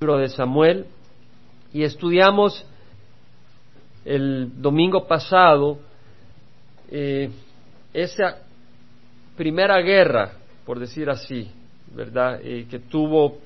[0.00, 0.86] libro de Samuel
[1.72, 2.66] y estudiamos
[4.04, 5.78] el domingo pasado
[6.90, 7.30] eh,
[7.92, 8.38] esa
[9.36, 10.32] primera guerra,
[10.66, 11.48] por decir así,
[11.94, 13.38] ¿verdad?, eh, que tuvo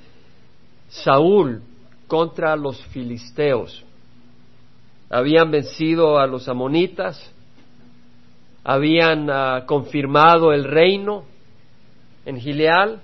[0.88, 1.62] Saúl
[2.06, 3.84] contra los filisteos.
[5.10, 7.30] Habían vencido a los amonitas,
[8.64, 11.24] habían ah, confirmado el reino
[12.24, 13.02] en Gileal,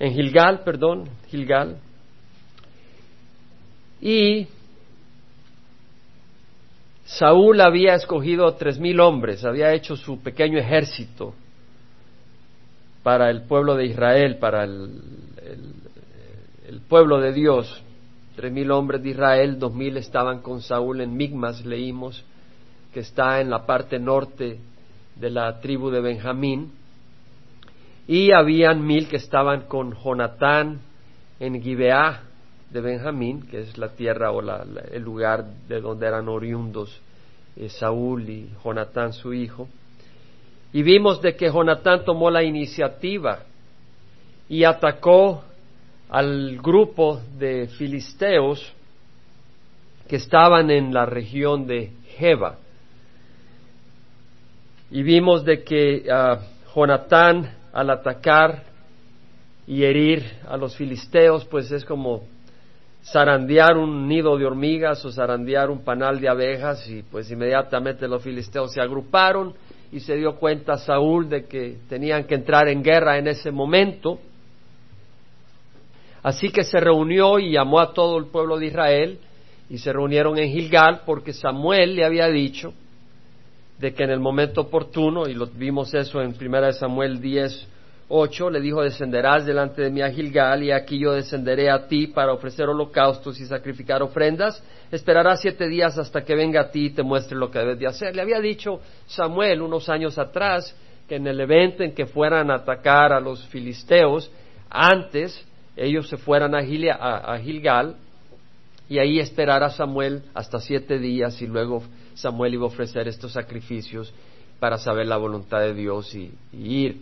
[0.00, 1.76] en Gilgal, perdón, Gilgal.
[4.00, 4.48] Y
[7.04, 11.34] Saúl había escogido tres mil hombres, había hecho su pequeño ejército
[13.02, 15.02] para el pueblo de Israel, para el,
[16.66, 17.82] el pueblo de Dios.
[18.36, 22.24] Tres mil hombres de Israel, dos mil estaban con Saúl en Migmas, leímos,
[22.94, 24.60] que está en la parte norte
[25.16, 26.79] de la tribu de Benjamín
[28.10, 30.80] y habían mil que estaban con Jonatán
[31.38, 32.22] en Gibeá
[32.68, 37.00] de Benjamín, que es la tierra o el lugar de donde eran oriundos
[37.54, 39.68] eh, Saúl y Jonatán su hijo.
[40.72, 43.44] Y vimos de que Jonatán tomó la iniciativa
[44.48, 45.44] y atacó
[46.08, 48.72] al grupo de filisteos
[50.08, 52.58] que estaban en la región de Jeba.
[54.90, 58.64] Y vimos de que uh, Jonatán al atacar
[59.66, 62.24] y herir a los filisteos, pues es como
[63.04, 68.22] zarandear un nido de hormigas o zarandear un panal de abejas y pues inmediatamente los
[68.22, 69.54] filisteos se agruparon
[69.92, 74.18] y se dio cuenta Saúl de que tenían que entrar en guerra en ese momento.
[76.22, 79.18] Así que se reunió y llamó a todo el pueblo de Israel
[79.68, 82.74] y se reunieron en Gilgal porque Samuel le había dicho
[83.80, 87.66] de que en el momento oportuno, y lo, vimos eso en 1 Samuel 10,
[88.08, 92.08] 8, le dijo, descenderás delante de mí a Gilgal, y aquí yo descenderé a ti
[92.08, 94.62] para ofrecer holocaustos y sacrificar ofrendas.
[94.90, 97.86] Esperarás siete días hasta que venga a ti y te muestre lo que debes de
[97.86, 98.14] hacer.
[98.14, 100.76] Le había dicho Samuel unos años atrás
[101.08, 104.30] que en el evento en que fueran a atacar a los filisteos,
[104.68, 107.96] antes ellos se fueran a, a Gilgal,
[108.88, 111.84] y ahí esperar a Samuel hasta siete días y luego
[112.20, 114.12] Samuel iba a ofrecer estos sacrificios
[114.58, 117.00] para saber la voluntad de Dios y, ir.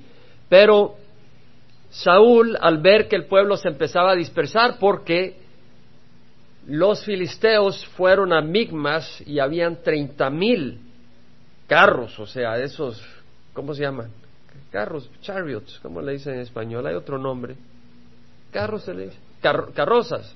[0.48, 0.96] Pero
[1.90, 5.36] Saúl, al ver que el pueblo se empezaba a dispersar, porque
[6.66, 10.80] los filisteos fueron a Migmas y habían treinta mil
[11.66, 13.02] carros, o sea, esos,
[13.52, 14.10] ¿cómo se llaman?
[14.70, 16.86] Carros, chariots, ¿cómo le dicen en español?
[16.86, 17.56] Hay otro nombre.
[18.52, 19.18] Carros se le dice.
[19.40, 20.34] carrozas,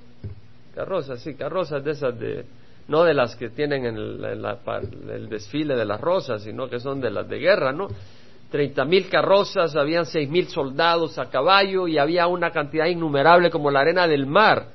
[0.75, 2.45] carrozas, sí, carrozas de esas de,
[2.89, 7.11] no de las que tienen en el, desfile de las rosas, sino que son de
[7.11, 7.89] las de guerra, ¿no?
[8.51, 13.71] Treinta mil carrozas, habían seis mil soldados a caballo y había una cantidad innumerable como
[13.71, 14.67] la arena del mar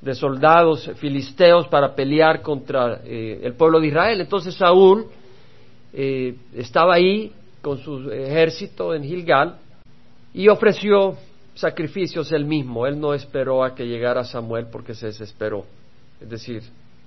[0.00, 4.20] de soldados filisteos para pelear contra eh, el pueblo de Israel.
[4.20, 5.06] Entonces Saúl
[5.92, 9.56] eh, estaba ahí con su ejército en Gilgal
[10.32, 11.16] y ofreció
[11.54, 12.86] sacrificios él mismo.
[12.86, 15.64] Él no esperó a que llegara Samuel porque se desesperó.
[16.20, 16.62] Es decir,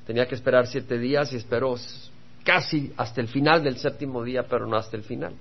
[0.09, 1.75] tenía que esperar siete días y esperó
[2.43, 5.33] casi hasta el final del séptimo día, pero no hasta el final.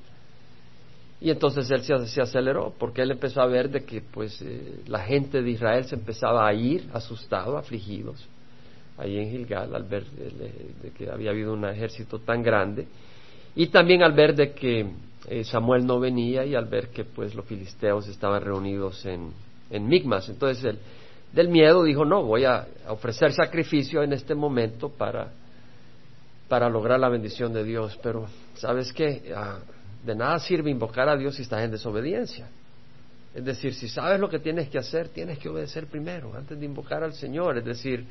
[1.23, 4.99] Y entonces él se, aceleró porque él empezó a ver de que pues eh, la
[4.99, 8.29] gente de Israel se empezaba a ir asustado, afligidos,
[8.99, 12.87] ahí en Gilgal al ver eh, de que había habido un ejército tan grande
[13.57, 14.87] y también al ver de que
[15.31, 19.33] eh, Samuel no venía y al ver que pues los filisteos estaban reunidos en,
[19.71, 20.29] en Migmas.
[20.29, 20.79] Entonces él,
[21.33, 25.29] del miedo dijo, no, voy a ofrecer sacrificio en este momento para,
[26.49, 27.99] para lograr la bendición de Dios.
[28.03, 29.33] Pero, ¿sabes qué?
[29.35, 29.59] Ah,
[30.05, 32.49] de nada sirve invocar a Dios si estás en desobediencia.
[33.35, 36.65] Es decir, si sabes lo que tienes que hacer, tienes que obedecer primero, antes de
[36.65, 37.59] invocar al Señor.
[37.59, 38.05] Es decir,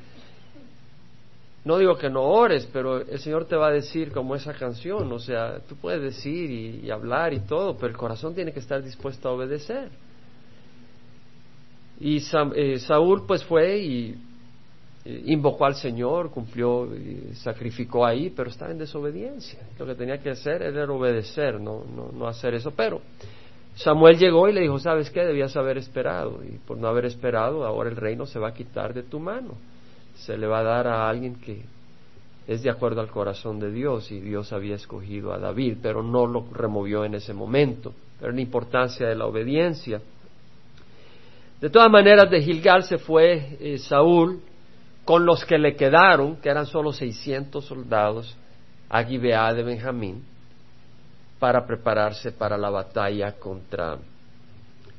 [1.65, 5.11] no digo que no ores, pero el Señor te va a decir como esa canción,
[5.11, 8.81] o sea, tú puedes decir y, hablar y todo, pero el corazón tiene que estar
[8.81, 9.89] dispuesto a obedecer.
[11.99, 12.21] Y
[12.55, 14.15] eh, Saúl pues fue y
[15.05, 19.59] eh, invocó al Señor, cumplió, y sacrificó ahí, pero estaba en desobediencia.
[19.79, 22.71] Lo que tenía que hacer era obedecer, no, no, no hacer eso.
[22.71, 23.01] Pero
[23.75, 25.25] Samuel llegó y le dijo, ¿sabes qué?
[25.25, 26.43] Debías haber esperado.
[26.43, 29.55] Y por no haber esperado, ahora el reino se va a quitar de tu mano
[30.17, 31.63] se le va a dar a alguien que
[32.47, 36.25] es de acuerdo al corazón de Dios y Dios había escogido a David, pero no
[36.25, 37.93] lo removió en ese momento.
[38.19, 40.01] Pero la importancia de la obediencia.
[41.59, 44.41] De todas maneras, de Gilgal se fue eh, Saúl
[45.03, 48.35] con los que le quedaron, que eran solo 600 soldados,
[48.89, 50.23] a Gibeá de Benjamín,
[51.39, 53.97] para prepararse para la batalla contra,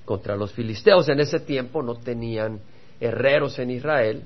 [0.04, 1.08] contra los filisteos.
[1.08, 2.60] En ese tiempo no tenían
[3.00, 4.24] herreros en Israel,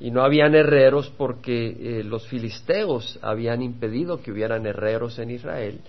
[0.00, 5.80] y no habían herreros porque eh, los filisteos habían impedido que hubieran herreros en Israel,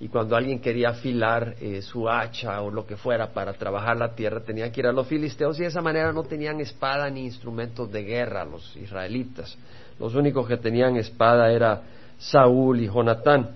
[0.00, 4.14] y cuando alguien quería afilar eh, su hacha o lo que fuera para trabajar la
[4.14, 7.24] tierra, tenía que ir a los filisteos y de esa manera no tenían espada ni
[7.24, 9.58] instrumentos de guerra los israelitas.
[9.98, 11.82] Los únicos que tenían espada era
[12.16, 13.50] Saúl y Jonatán.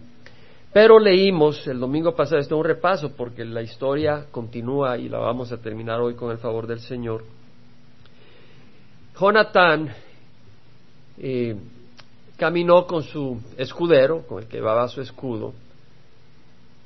[0.72, 5.18] Pero leímos el domingo pasado, esto es un repaso porque la historia continúa y la
[5.18, 7.24] vamos a terminar hoy con el favor del Señor.
[9.16, 9.94] Jonatán
[11.18, 11.54] eh,
[12.36, 15.52] caminó con su escudero, con el que llevaba su escudo,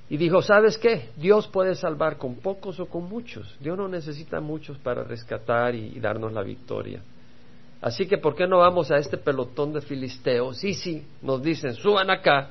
[0.09, 1.09] y dijo, ¿sabes qué?
[1.17, 3.57] Dios puede salvar con pocos o con muchos.
[3.59, 7.01] Dios no necesita muchos para rescatar y, darnos la victoria.
[7.81, 10.59] Así que, ¿por qué no vamos a este pelotón de filisteos?
[10.59, 12.51] Sí, sí, nos dicen, suban acá.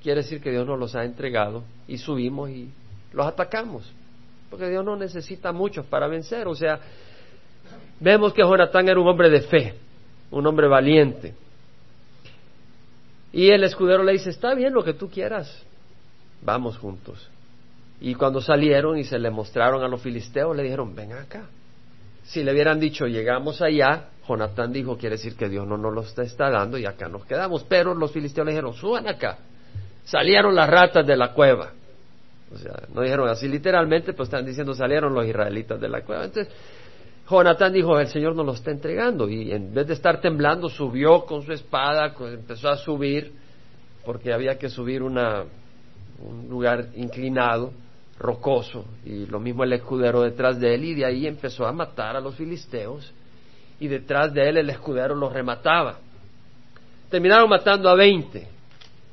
[0.00, 2.70] Quiere decir que Dios nos los ha entregado y subimos y
[3.12, 3.92] los atacamos.
[4.48, 6.46] Porque Dios no necesita muchos para vencer.
[6.46, 6.78] O sea,
[7.98, 9.74] vemos que Jonatán era un hombre de fe,
[10.30, 11.34] un hombre valiente.
[13.32, 15.66] Y el escudero le dice, está bien lo que tú quieras,
[16.42, 17.28] vamos juntos.
[18.00, 21.46] Y cuando salieron y se le mostraron a los filisteos, le dijeron, ven acá.
[22.24, 26.22] Si le hubieran dicho, llegamos allá, Jonatán dijo, quiere decir que Dios no nos lo
[26.22, 27.64] está dando y acá nos quedamos.
[27.64, 29.38] Pero los filisteos le dijeron, suban acá.
[30.04, 31.72] Salieron las ratas de la cueva.
[32.52, 36.24] O sea, no dijeron así literalmente, pues están diciendo, salieron los israelitas de la cueva.
[36.24, 36.52] Entonces,
[37.28, 39.28] Jonatán dijo, el Señor nos lo está entregando.
[39.28, 43.32] Y en vez de estar temblando, subió con su espada, empezó a subir,
[44.04, 45.44] porque había que subir una,
[46.20, 47.72] un lugar inclinado,
[48.18, 52.16] rocoso, y lo mismo el escudero detrás de él, y de ahí empezó a matar
[52.16, 53.12] a los filisteos,
[53.78, 55.98] y detrás de él el escudero los remataba.
[57.10, 58.48] Terminaron matando a veinte.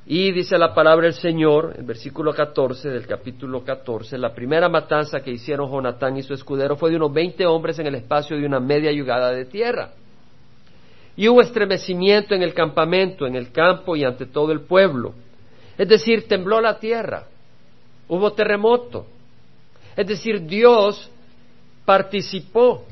[0.05, 5.21] Y dice la palabra del Señor, en versículo 14 del capítulo 14, la primera matanza
[5.21, 8.45] que hicieron Jonatán y su escudero fue de unos veinte hombres en el espacio de
[8.45, 9.91] una media yugada de tierra.
[11.15, 15.13] Y hubo estremecimiento en el campamento, en el campo y ante todo el pueblo.
[15.77, 17.25] Es decir, tembló la tierra,
[18.07, 19.07] hubo terremoto.
[19.95, 21.09] Es decir, Dios
[21.85, 22.85] participó,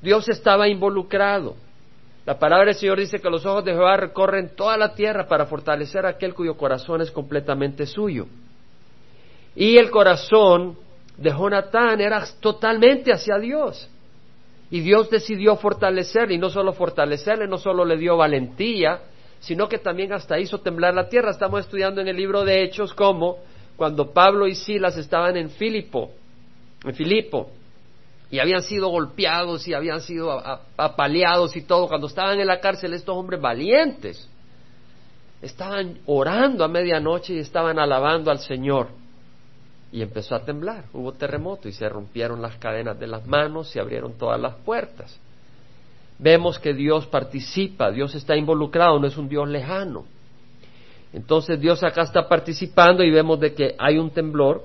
[0.00, 1.56] Dios estaba involucrado.
[2.24, 5.46] La palabra del Señor dice que los ojos de Jehová recorren toda la tierra para
[5.46, 8.26] fortalecer a aquel cuyo corazón es completamente suyo.
[9.56, 10.76] Y el corazón
[11.16, 13.88] de Jonatán era totalmente hacia Dios.
[14.70, 19.00] Y Dios decidió fortalecerle, y no solo fortalecerle, no solo le dio valentía,
[19.42, 21.32] sino que también hasta hizo temblar la tierra.
[21.32, 23.38] Estamos estudiando en el libro de Hechos cómo
[23.76, 26.12] cuando Pablo y Silas estaban en Filipo,
[26.84, 27.50] en Filipo,
[28.30, 30.40] y habían sido golpeados y habían sido
[30.76, 34.28] apaleados y todo, cuando estaban en la cárcel estos hombres valientes
[35.42, 38.88] estaban orando a medianoche y estaban alabando al Señor.
[39.90, 43.80] Y empezó a temblar, hubo terremoto y se rompieron las cadenas de las manos, se
[43.80, 45.18] abrieron todas las puertas
[46.22, 50.04] vemos que Dios participa, Dios está involucrado, no es un Dios lejano.
[51.12, 54.62] Entonces Dios acá está participando y vemos de que hay un temblor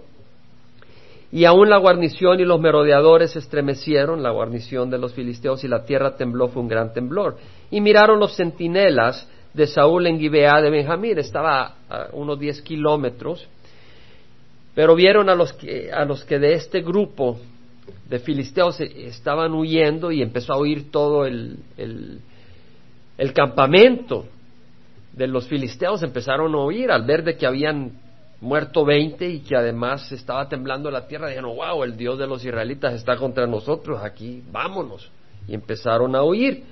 [1.32, 5.68] y aún la guarnición y los merodeadores se estremecieron, la guarnición de los filisteos y
[5.68, 7.36] la tierra tembló, fue un gran temblor.
[7.70, 13.46] Y miraron los centinelas de Saúl en Gibeá de Benjamín, estaba a unos diez kilómetros,
[14.74, 17.38] pero vieron a los que, a los que de este grupo
[18.10, 24.26] de filisteos estaban huyendo y empezó a huir todo el, el, campamento
[25.14, 28.00] de los filisteos empezaron a huir al ver de que habían
[28.40, 32.46] muerto veinte y que además estaba temblando la tierra, dijeron, wow, el Dios de los
[32.46, 35.12] israelitas está contra nosotros, aquí vámonos.
[35.48, 36.64] Y empezaron a huir.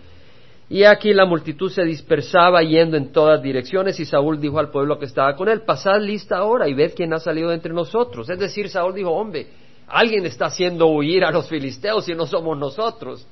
[0.70, 4.98] Y aquí la multitud se dispersaba yendo en todas direcciones y Saúl dijo al pueblo
[4.98, 8.30] que estaba con él, pasad lista ahora y ved quién ha salido entre nosotros.
[8.30, 9.48] Es decir, Saúl dijo, hombre,
[9.88, 13.26] Alguien está haciendo huir a los filisteos y no somos nosotros.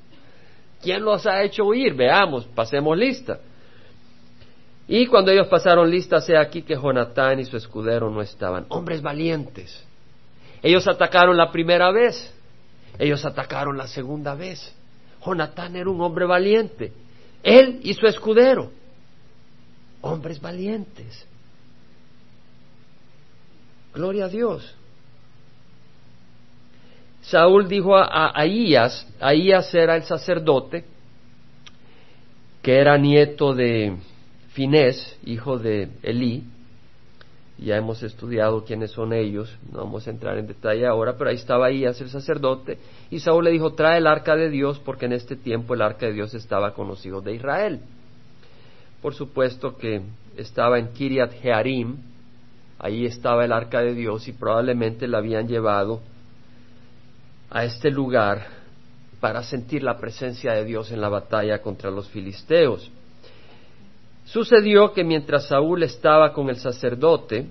[0.80, 1.94] ¿Quién los ha hecho huir?
[1.94, 3.40] Veamos, pasemos lista.
[4.86, 8.66] Y cuando ellos pasaron lista, sé aquí que Jonatán y su escudero no estaban.
[8.68, 9.82] Hombres valientes.
[10.62, 12.32] Ellos atacaron la primera vez.
[12.98, 14.74] Ellos atacaron la segunda vez.
[15.24, 16.92] Jonatán era un hombre valiente.
[17.42, 18.70] Él y su escudero.
[20.02, 21.26] Hombres valientes.
[23.94, 24.74] Gloria a Dios.
[27.24, 30.84] Saúl dijo a, Ahías, Ahías era el sacerdote,
[32.62, 33.96] que era nieto de
[34.52, 36.44] Finés, hijo de Elí,
[37.56, 41.36] ya hemos estudiado quiénes son ellos, no vamos a entrar en detalle ahora, pero ahí
[41.36, 42.78] estaba Ahías el sacerdote,
[43.10, 46.06] y Saúl le dijo, trae el arca de Dios, porque en este tiempo el arca
[46.06, 47.80] de Dios estaba conocido de Israel.
[49.00, 50.02] Por supuesto que
[50.36, 51.96] estaba en Kiriat Jearim,
[52.78, 56.00] ahí estaba el arca de Dios y probablemente la habían llevado
[57.54, 58.48] a este lugar
[59.20, 62.90] para sentir la presencia de Dios en la batalla contra los filisteos.
[64.24, 67.46] Sucedió que mientras Saúl estaba con el sacerdote,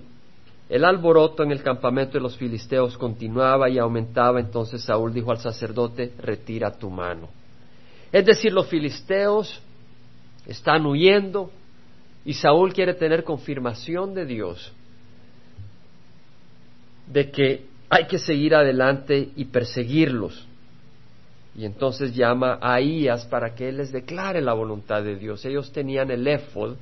[0.68, 5.38] el alboroto en el campamento de los filisteos continuaba y aumentaba, entonces Saúl dijo al
[5.38, 7.30] sacerdote, retira tu mano.
[8.12, 9.58] Es decir, los filisteos
[10.46, 11.50] están huyendo
[12.26, 14.70] y Saúl quiere tener confirmación de Dios
[17.06, 20.48] de que hay que seguir adelante y perseguirlos.
[21.54, 25.44] Y entonces llama a Ahías para que él les declare la voluntad de Dios.
[25.44, 26.74] Ellos tenían el éfod,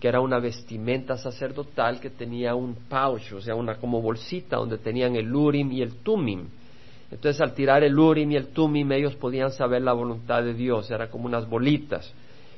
[0.00, 4.78] que era una vestimenta sacerdotal que tenía un pouch, o sea, una como bolsita donde
[4.78, 6.46] tenían el urim y el tumim.
[7.10, 10.90] Entonces al tirar el urim y el tumim ellos podían saber la voluntad de Dios,
[10.90, 12.10] era como unas bolitas.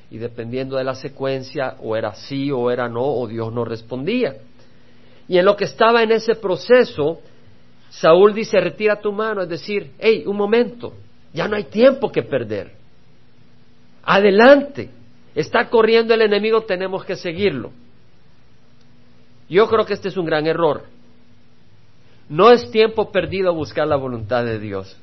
[0.09, 4.37] Y dependiendo de la secuencia, o era sí o era no, o Dios no respondía.
[5.27, 7.19] Y en lo que estaba en ese proceso,
[7.89, 10.93] Saúl dice, retira tu mano, es decir, hey, un momento,
[11.33, 12.73] ya no hay tiempo que perder.
[14.03, 14.89] Adelante.
[15.35, 17.71] Está corriendo el enemigo, tenemos que seguirlo.
[19.49, 20.85] Yo creo que este es un gran error.
[22.27, 24.97] No es tiempo perdido buscar la voluntad de Dios.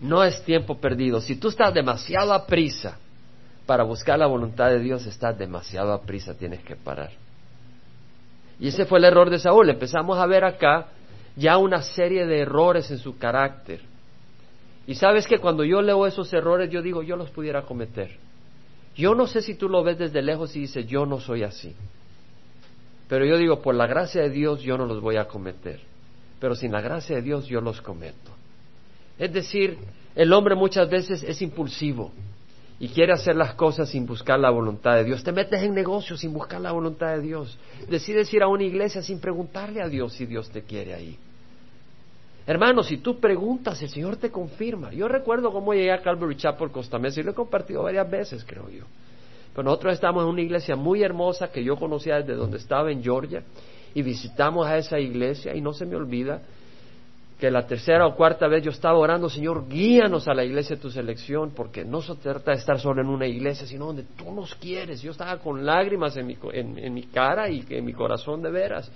[0.00, 1.20] No es tiempo perdido.
[1.20, 2.98] Si tú estás demasiado a prisa
[3.64, 7.10] para buscar la voluntad de Dios, estás demasiado a prisa, tienes que parar.
[8.58, 9.70] Y ese fue el error de Saúl.
[9.70, 10.88] Empezamos a ver acá
[11.36, 13.80] ya una serie de errores en su carácter.
[14.86, 18.16] Y sabes que cuando yo leo esos errores, yo digo, yo los pudiera cometer.
[18.96, 21.74] Yo no sé si tú lo ves desde lejos y dices, yo no soy así.
[23.08, 25.80] Pero yo digo, por la gracia de Dios yo no los voy a cometer.
[26.38, 28.32] Pero sin la gracia de Dios yo los cometo.
[29.18, 29.78] Es decir,
[30.14, 32.12] el hombre muchas veces es impulsivo
[32.80, 35.22] y quiere hacer las cosas sin buscar la voluntad de Dios.
[35.22, 37.58] Te metes en negocios sin buscar la voluntad de Dios.
[37.90, 41.18] Decides ir a una iglesia sin preguntarle a Dios si Dios te quiere ahí.
[42.46, 44.90] Hermano, si tú preguntas, el Señor te confirma.
[44.92, 48.44] Yo recuerdo cómo llegué a Calvary Chapel Costa Mesa y lo he compartido varias veces,
[48.46, 48.84] creo yo.
[49.52, 53.02] Pero nosotros estamos en una iglesia muy hermosa que yo conocía desde donde estaba en
[53.02, 53.42] Georgia
[53.92, 56.40] y visitamos a esa iglesia y no se me olvida
[57.40, 60.82] que la tercera o cuarta vez yo estaba orando, Señor, guíanos a la iglesia de
[60.82, 64.30] tu selección, porque no se trata de estar solo en una iglesia, sino donde tú
[64.30, 65.00] nos quieres.
[65.00, 68.92] Yo estaba con lágrimas en mi, en, mi cara y en mi corazón de veras.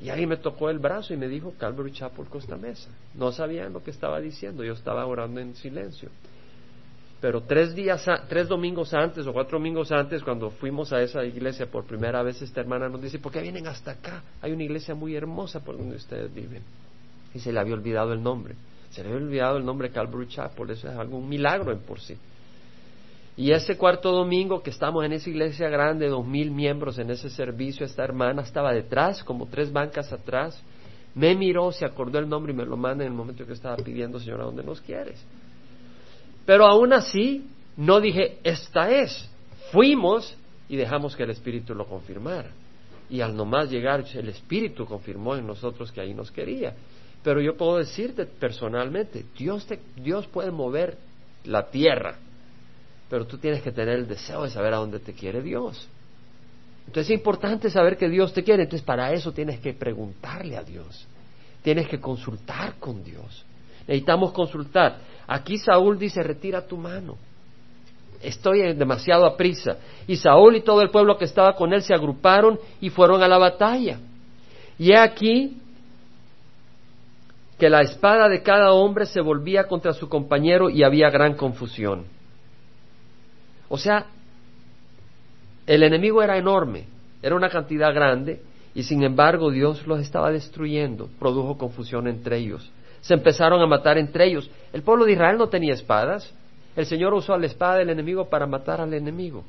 [0.00, 2.88] Y alguien me tocó el brazo y me dijo, Calvary Chapel Costa Mesa.
[3.14, 6.08] No sabían lo que estaba diciendo, yo estaba orando en silencio.
[7.20, 11.66] Pero tres días, tres domingos antes o cuatro domingos antes, cuando fuimos a esa iglesia
[11.66, 14.22] por primera vez, esta hermana nos dice, ¿por qué vienen hasta acá?
[14.40, 16.62] Hay una iglesia muy hermosa por donde ustedes viven
[17.34, 18.54] y se le había olvidado el nombre.
[18.90, 22.00] Se le había olvidado el nombre Calvary Chapel, eso es algo, un milagro en por
[22.00, 22.16] sí.
[23.36, 27.30] Y ese cuarto domingo que estamos en esa iglesia grande, dos mil miembros en ese
[27.30, 30.62] servicio, esta hermana estaba detrás, como tres bancas atrás,
[31.14, 33.76] me miró, se acordó el nombre y me lo manda en el momento que estaba
[33.76, 35.22] pidiendo, Señora, ¿dónde nos quieres?
[36.44, 37.46] Pero aún así,
[37.76, 39.28] no dije, esta es.
[39.70, 40.36] Fuimos
[40.68, 42.50] y dejamos que el Espíritu lo confirmara.
[43.12, 46.74] Y al nomás llegar, el Espíritu confirmó en nosotros que ahí nos quería.
[47.22, 50.96] Pero yo puedo decirte personalmente, Dios, te, Dios puede mover
[51.44, 52.16] la tierra,
[53.10, 55.86] pero tú tienes que tener el deseo de saber a dónde te quiere Dios.
[56.86, 60.62] Entonces es importante saber que Dios te quiere, entonces para eso tienes que preguntarle a
[60.62, 61.06] Dios,
[61.62, 63.44] tienes que consultar con Dios.
[63.86, 65.00] Necesitamos consultar.
[65.26, 67.18] Aquí Saúl dice, retira tu mano.
[68.22, 69.78] Estoy demasiado a prisa.
[70.06, 73.28] Y Saúl y todo el pueblo que estaba con él se agruparon y fueron a
[73.28, 73.98] la batalla.
[74.78, 75.56] Y aquí
[77.58, 82.06] que la espada de cada hombre se volvía contra su compañero y había gran confusión.
[83.68, 84.06] O sea,
[85.66, 86.86] el enemigo era enorme,
[87.22, 88.42] era una cantidad grande,
[88.74, 92.68] y sin embargo Dios los estaba destruyendo, produjo confusión entre ellos.
[93.00, 94.50] Se empezaron a matar entre ellos.
[94.72, 96.32] El pueblo de Israel no tenía espadas.
[96.74, 99.44] El Señor usó la espada del enemigo para matar al enemigo.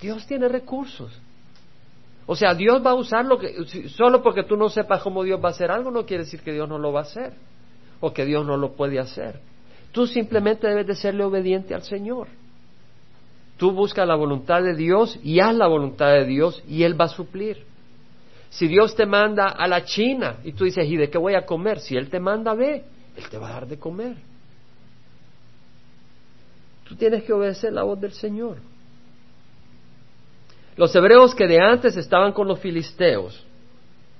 [0.00, 1.12] Dios tiene recursos.
[2.26, 5.42] O sea, Dios va a usar lo que, solo porque tú no sepas cómo Dios
[5.42, 7.32] va a hacer algo, no quiere decir que Dios no lo va a hacer
[8.00, 9.40] o que Dios no lo puede hacer.
[9.90, 12.28] Tú simplemente debes de serle obediente al Señor.
[13.56, 17.04] Tú buscas la voluntad de Dios y haz la voluntad de Dios y Él va
[17.04, 17.64] a suplir.
[18.50, 21.46] Si Dios te manda a la China y tú dices, ¿y de qué voy a
[21.46, 21.80] comer?
[21.80, 22.84] Si Él te manda, ve,
[23.16, 24.16] Él te va a dar de comer.
[26.92, 28.58] Tú tienes que obedecer la voz del Señor.
[30.76, 33.42] Los hebreos que de antes estaban con los filisteos,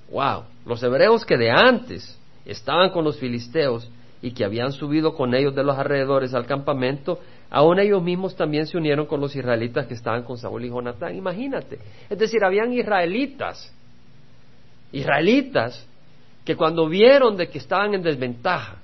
[0.09, 3.87] wow, los hebreos que de antes estaban con los filisteos
[4.23, 7.19] y que habían subido con ellos de los alrededores al campamento,
[7.51, 11.15] aún ellos mismos también se unieron con los israelitas que estaban con Saúl y Jonatán.
[11.15, 11.77] Imagínate,
[12.09, 13.71] es decir, habían israelitas,
[14.91, 15.87] israelitas
[16.43, 18.77] que cuando vieron de que estaban en desventaja,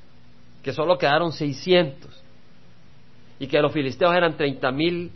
[0.61, 2.28] que solo quedaron 600
[3.39, 5.11] y que los filisteos eran treinta mil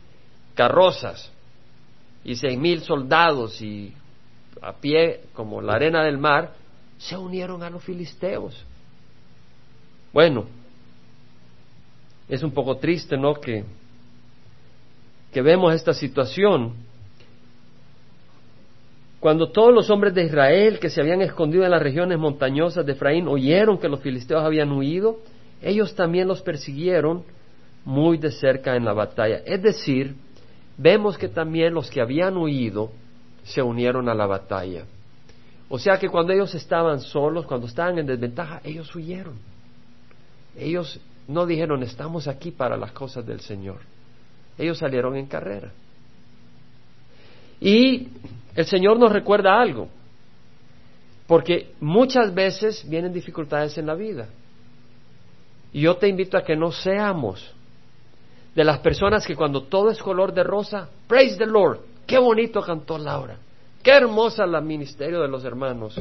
[0.56, 1.32] carrozas
[2.24, 3.94] y seis mil soldados y
[4.62, 6.54] a pie como la arena del mar,
[6.98, 8.66] se unieron a los filisteos.
[10.14, 10.46] Bueno,
[12.30, 13.34] es un poco triste, ¿no?
[13.34, 13.66] Que,
[15.34, 16.74] que vemos esta situación.
[19.20, 22.94] Cuando todos los hombres de Israel que se habían escondido en las regiones montañosas de
[22.94, 25.20] Efraín oyeron que los filisteos habían huido,
[25.62, 27.24] ellos también los persiguieron
[27.86, 29.42] muy de cerca en la batalla.
[29.46, 30.16] Es decir,
[30.78, 32.92] vemos que también los que habían huido
[33.44, 34.86] se unieron a la batalla.
[35.70, 39.36] O sea que cuando ellos estaban solos, cuando estaban en desventaja, ellos huyeron.
[40.58, 43.80] Ellos no dijeron, estamos aquí para las cosas del Señor.
[44.58, 45.72] Ellos salieron en carrera.
[47.60, 48.10] Y
[48.56, 49.88] el Señor nos recuerda algo,
[51.28, 54.28] porque muchas veces vienen dificultades en la vida.
[55.72, 57.52] Y yo te invito a que no seamos
[58.56, 62.62] de las personas que cuando todo es color de rosa, praise the Lord, qué bonito
[62.62, 63.38] cantó Laura,
[63.82, 66.00] qué hermosa el ministerio de los hermanos,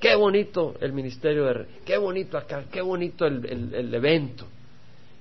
[0.00, 4.46] qué bonito el ministerio de, qué bonito acá, qué bonito el, el evento.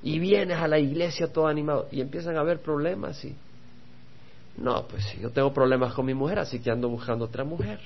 [0.04, 3.36] Y vienes a la iglesia todo animado y empiezan a haber problemas y
[4.58, 7.80] no, pues yo tengo problemas con mi mujer, así que ando buscando otra mujer.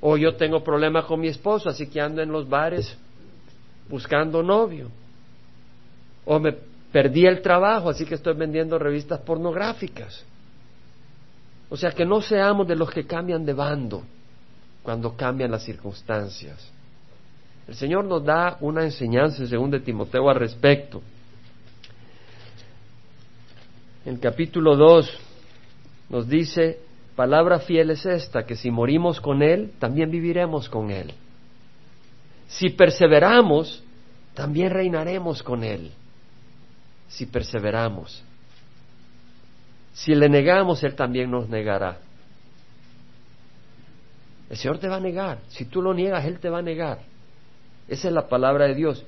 [0.00, 2.96] O yo tengo problemas con mi esposo, así que ando en los bares
[3.88, 4.90] buscando novio
[6.24, 6.52] o me
[6.92, 10.24] perdí el trabajo, así que estoy vendiendo revistas pornográficas.
[11.70, 14.02] O sea, que no seamos de los que cambian de bando
[14.82, 16.70] cuando cambian las circunstancias.
[17.66, 21.00] El Señor nos da una enseñanza según de Timoteo al respecto.
[24.04, 25.18] En capítulo 2
[26.10, 26.80] nos dice,
[27.16, 31.14] palabra fiel es esta, que si morimos con Él, también viviremos con Él.
[32.48, 33.82] Si perseveramos,
[34.34, 35.92] también reinaremos con Él
[37.12, 38.24] si perseveramos.
[39.92, 41.98] Si le negamos, Él también nos negará.
[44.48, 45.40] El Señor te va a negar.
[45.48, 47.00] Si tú lo niegas, Él te va a negar.
[47.86, 49.04] Esa es la palabra de Dios.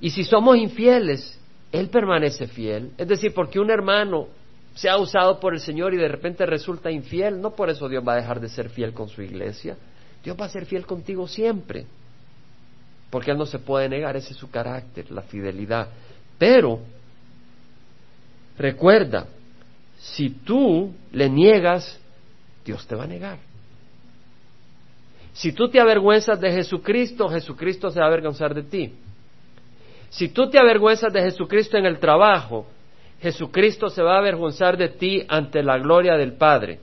[0.00, 1.38] Y si somos infieles,
[1.70, 2.92] Él permanece fiel.
[2.96, 4.28] Es decir, porque un hermano
[4.74, 8.02] se ha usado por el Señor y de repente resulta infiel, no por eso Dios
[8.06, 9.76] va a dejar de ser fiel con su iglesia.
[10.22, 11.86] Dios va a ser fiel contigo siempre.
[13.10, 15.88] Porque Él no se puede negar, ese es su carácter, la fidelidad.
[16.38, 16.80] Pero,
[18.58, 19.26] recuerda,
[19.98, 22.00] si tú le niegas,
[22.64, 23.38] Dios te va a negar.
[25.32, 28.92] Si tú te avergüenzas de Jesucristo, Jesucristo se va a avergonzar de ti.
[30.10, 32.66] Si tú te avergüenzas de Jesucristo en el trabajo,
[33.20, 36.78] Jesucristo se va a avergonzar de ti ante la gloria del Padre.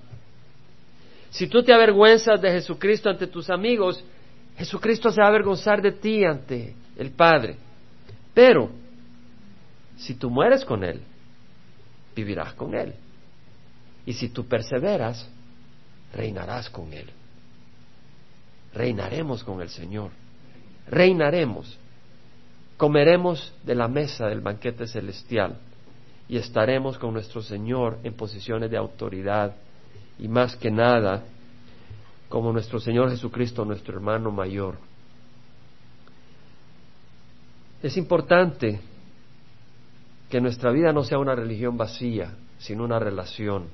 [1.29, 4.03] Si tú te avergüenzas de Jesucristo ante tus amigos,
[4.57, 7.55] Jesucristo se va a avergonzar de ti ante el Padre.
[8.33, 8.69] Pero
[10.01, 11.01] si tú mueres con Él,
[12.15, 12.93] vivirás con Él.
[14.05, 15.27] Y si tú perseveras,
[16.13, 17.07] reinarás con Él.
[18.73, 20.09] Reinaremos con el Señor.
[20.87, 21.77] Reinaremos.
[22.77, 25.57] Comeremos de la mesa del banquete celestial
[26.27, 29.55] y estaremos con nuestro Señor en posiciones de autoridad
[30.17, 31.23] y más que nada
[32.27, 34.77] como nuestro Señor Jesucristo, nuestro hermano mayor.
[37.83, 38.79] Es importante
[40.32, 43.65] que nuestra vida no sea una religión vacía, sino una relación.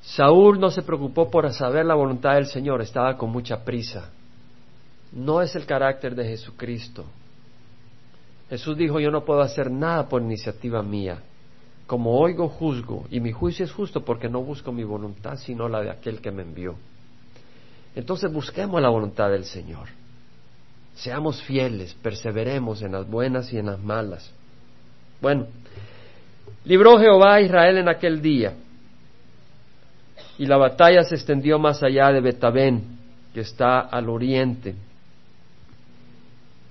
[0.00, 4.10] Saúl no se preocupó por saber la voluntad del Señor, estaba con mucha prisa.
[5.12, 7.04] No es el carácter de Jesucristo.
[8.48, 11.18] Jesús dijo, yo no puedo hacer nada por iniciativa mía.
[11.86, 15.82] Como oigo, juzgo, y mi juicio es justo porque no busco mi voluntad, sino la
[15.82, 16.76] de aquel que me envió.
[17.94, 19.88] Entonces busquemos la voluntad del Señor.
[20.96, 24.30] Seamos fieles, perseveremos en las buenas y en las malas.
[25.20, 25.46] Bueno,
[26.64, 28.54] libró Jehová a Israel en aquel día,
[30.38, 32.98] y la batalla se extendió más allá de Betabén,
[33.32, 34.74] que está al oriente,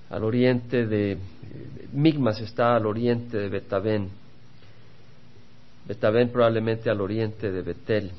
[0.09, 1.17] al oriente de
[1.93, 4.09] Migmas está al oriente de Betabén,
[5.87, 8.11] Betabén probablemente al oriente de Betel.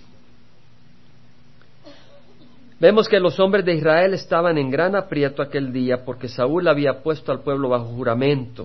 [2.78, 7.02] Vemos que los hombres de Israel estaban en gran aprieto aquel día porque Saúl había
[7.02, 8.64] puesto al pueblo bajo juramento.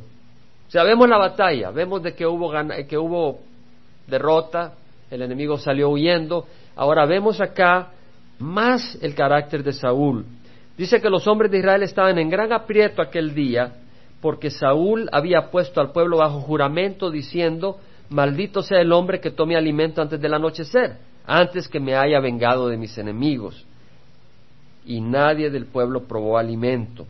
[0.67, 2.51] O sea, vemos la batalla, vemos de que hubo,
[2.87, 3.39] que hubo
[4.07, 4.73] derrota,
[5.09, 6.45] el enemigo salió huyendo.
[6.75, 7.89] Ahora vemos acá
[8.39, 10.25] más el carácter de Saúl.
[10.77, 13.73] Dice que los hombres de Israel estaban en gran aprieto aquel día
[14.21, 19.55] porque Saúl había puesto al pueblo bajo juramento diciendo, maldito sea el hombre que tome
[19.55, 23.65] alimento antes del anochecer, antes que me haya vengado de mis enemigos.
[24.85, 27.05] Y nadie del pueblo probó alimento.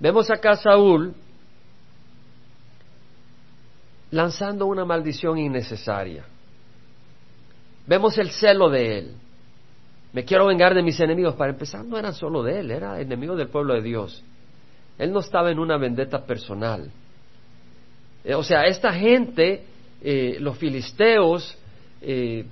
[0.00, 1.14] Vemos acá a Saúl
[4.10, 6.24] lanzando una maldición innecesaria.
[7.86, 9.14] Vemos el celo de él.
[10.12, 11.34] Me quiero vengar de mis enemigos.
[11.34, 14.22] Para empezar, no eran solo de él, era enemigo del pueblo de Dios.
[14.98, 16.90] Él no estaba en una vendetta personal.
[18.24, 19.64] Eh, o sea, esta gente,
[20.00, 21.58] eh, los filisteos,
[22.00, 22.46] eh,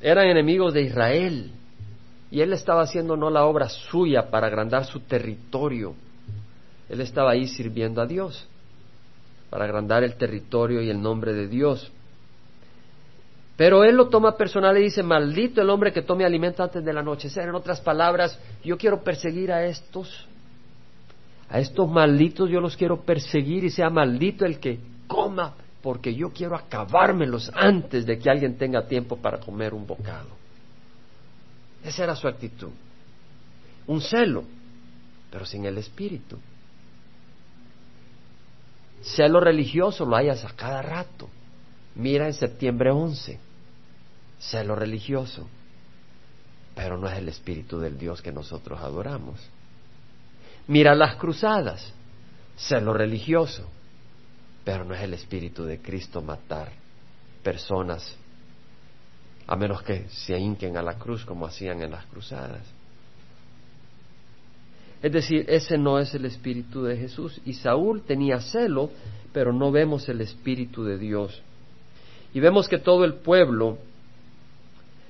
[0.00, 1.50] eran enemigos de Israel.
[2.30, 5.94] Y él estaba haciendo no la obra suya para agrandar su territorio.
[6.88, 8.46] Él estaba ahí sirviendo a Dios,
[9.50, 11.92] para agrandar el territorio y el nombre de Dios.
[13.56, 16.98] Pero él lo toma personal y dice, maldito el hombre que tome alimento antes del
[16.98, 17.48] anochecer.
[17.48, 20.26] En otras palabras, yo quiero perseguir a estos,
[21.48, 26.30] a estos malditos yo los quiero perseguir y sea maldito el que coma, porque yo
[26.30, 30.45] quiero acabármelos antes de que alguien tenga tiempo para comer un bocado.
[31.86, 32.72] Esa era su actitud.
[33.86, 34.44] Un celo,
[35.30, 36.38] pero sin el espíritu.
[39.02, 41.30] Celo religioso lo hayas a cada rato.
[41.94, 43.46] Mira en septiembre 11
[44.38, 45.48] celo religioso,
[46.74, 49.40] pero no es el espíritu del Dios que nosotros adoramos.
[50.68, 51.92] Mira las cruzadas,
[52.56, 53.68] celo religioso,
[54.64, 56.72] pero no es el espíritu de Cristo matar
[57.42, 58.16] personas,
[59.46, 62.62] a menos que se hinquen a la cruz como hacían en las cruzadas.
[65.02, 67.40] Es decir, ese no es el espíritu de Jesús.
[67.44, 68.90] Y Saúl tenía celo,
[69.32, 71.42] pero no vemos el espíritu de Dios.
[72.34, 73.78] Y vemos que todo el pueblo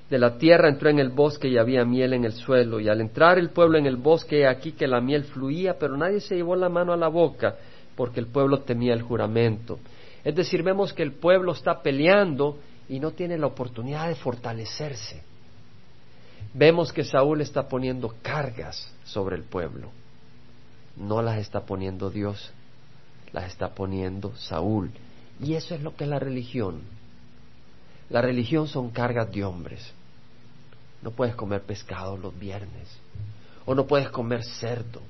[0.09, 2.79] de la tierra entró en el bosque y había miel en el suelo.
[2.79, 6.19] Y al entrar el pueblo en el bosque, aquí que la miel fluía, pero nadie
[6.21, 7.55] se llevó la mano a la boca,
[7.95, 9.79] porque el pueblo temía el juramento.
[10.23, 12.57] Es decir, vemos que el pueblo está peleando
[12.89, 15.21] y no tiene la oportunidad de fortalecerse.
[16.53, 19.89] Vemos que Saúl está poniendo cargas sobre el pueblo.
[20.95, 22.51] No las está poniendo Dios,
[23.33, 24.91] las está poniendo Saúl.
[25.41, 26.81] Y eso es lo que es la religión.
[28.09, 29.93] La religión son cargas de hombres.
[31.01, 32.87] No puedes comer pescado los viernes.
[33.65, 35.01] O no puedes comer cerdo.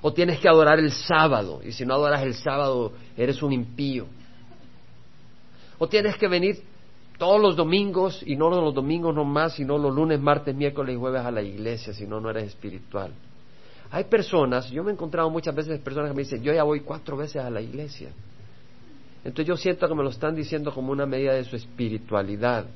[0.00, 1.60] O tienes que adorar el sábado.
[1.64, 4.06] Y si no adoras el sábado, eres un impío.
[5.78, 6.62] O tienes que venir
[7.18, 11.22] todos los domingos, y no los domingos nomás, sino los lunes, martes, miércoles y jueves
[11.22, 13.12] a la iglesia, si no, no eres espiritual.
[13.90, 16.80] Hay personas, yo me he encontrado muchas veces personas que me dicen, yo ya voy
[16.80, 18.10] cuatro veces a la iglesia.
[19.24, 22.66] Entonces yo siento que me lo están diciendo como una medida de su espiritualidad.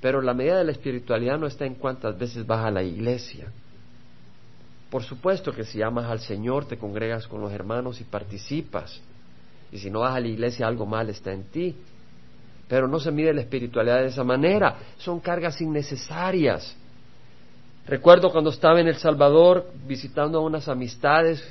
[0.00, 3.50] Pero la medida de la espiritualidad no está en cuántas veces vas a la iglesia.
[4.90, 9.00] Por supuesto que si amas al Señor, te congregas con los hermanos y participas.
[9.72, 11.74] Y si no vas a la iglesia, algo mal está en ti.
[12.68, 14.76] Pero no se mide la espiritualidad de esa manera.
[14.98, 16.76] Son cargas innecesarias.
[17.86, 21.42] Recuerdo cuando estaba en El Salvador visitando a unas amistades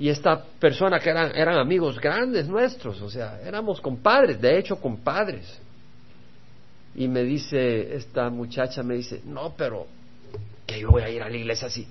[0.00, 4.76] y esta persona que eran, eran amigos grandes nuestros, o sea, éramos compadres, de hecho
[4.76, 5.60] compadres.
[6.94, 9.86] Y me dice, esta muchacha me dice, no, pero
[10.66, 11.86] que yo voy a ir a la iglesia así,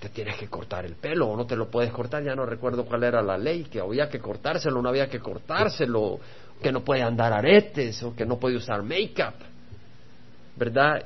[0.00, 2.86] te tienes que cortar el pelo o no te lo puedes cortar, ya no recuerdo
[2.86, 6.20] cuál era la ley, que había que cortárselo, no había que cortárselo,
[6.64, 9.34] que no puede andar aretes o que no puede usar make-up,
[10.56, 11.04] ¿verdad?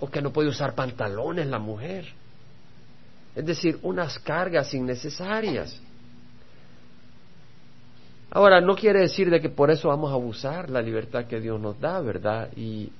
[0.00, 2.04] O que no puede usar pantalones la mujer.
[3.34, 5.80] Es decir, unas cargas innecesarias.
[8.30, 11.58] Ahora, no quiere decir de que por eso vamos a abusar la libertad que Dios
[11.58, 12.50] nos da, ¿verdad?
[12.54, 12.92] Y,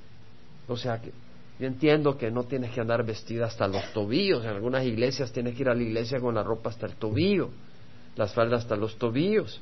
[0.68, 1.12] o sea, que
[1.61, 4.42] yo entiendo que no tienes que andar vestida hasta los tobillos.
[4.44, 7.50] En algunas iglesias tienes que ir a la iglesia con la ropa hasta el tobillo,
[8.16, 9.61] las faldas hasta los tobillos.